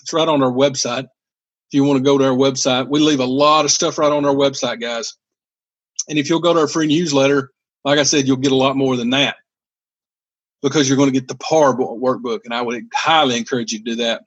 It's 0.00 0.12
right 0.12 0.28
on 0.28 0.42
our 0.42 0.52
website. 0.52 1.04
If 1.04 1.74
you 1.74 1.84
want 1.84 1.98
to 1.98 2.04
go 2.04 2.18
to 2.18 2.24
our 2.24 2.36
website, 2.36 2.88
we 2.88 3.00
leave 3.00 3.20
a 3.20 3.26
lot 3.26 3.64
of 3.64 3.70
stuff 3.70 3.98
right 3.98 4.12
on 4.12 4.24
our 4.24 4.34
website, 4.34 4.80
guys. 4.80 5.16
And 6.08 6.18
if 6.18 6.28
you'll 6.28 6.40
go 6.40 6.54
to 6.54 6.60
our 6.60 6.68
free 6.68 6.86
newsletter, 6.86 7.50
like 7.84 7.98
I 7.98 8.04
said, 8.04 8.26
you'll 8.26 8.36
get 8.36 8.52
a 8.52 8.56
lot 8.56 8.76
more 8.76 8.96
than 8.96 9.10
that 9.10 9.36
because 10.62 10.88
you're 10.88 10.96
going 10.96 11.12
to 11.12 11.18
get 11.18 11.28
the 11.28 11.36
PAR 11.36 11.74
workbook. 11.74 12.40
And 12.44 12.54
I 12.54 12.62
would 12.62 12.88
highly 12.94 13.36
encourage 13.36 13.72
you 13.72 13.78
to 13.78 13.84
do 13.84 13.96
that. 13.96 14.22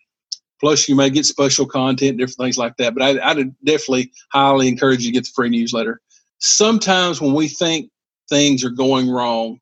Plus, 0.62 0.88
you 0.88 0.96
may 0.96 1.10
get 1.10 1.26
special 1.26 1.66
content, 1.66 2.18
different 2.18 2.38
things 2.38 2.58
like 2.58 2.78
that. 2.78 2.94
But 2.94 3.04
I, 3.04 3.32
I 3.32 3.34
definitely 3.66 4.12
highly 4.32 4.68
encourage 4.68 5.02
you 5.02 5.08
to 5.08 5.14
get 5.14 5.24
the 5.26 5.32
free 5.34 5.50
newsletter. 5.50 6.00
Sometimes 6.38 7.20
when 7.20 7.34
we 7.34 7.48
think 7.48 7.90
things 8.30 8.64
are 8.64 8.70
going 8.70 9.10
wrong, 9.10 9.60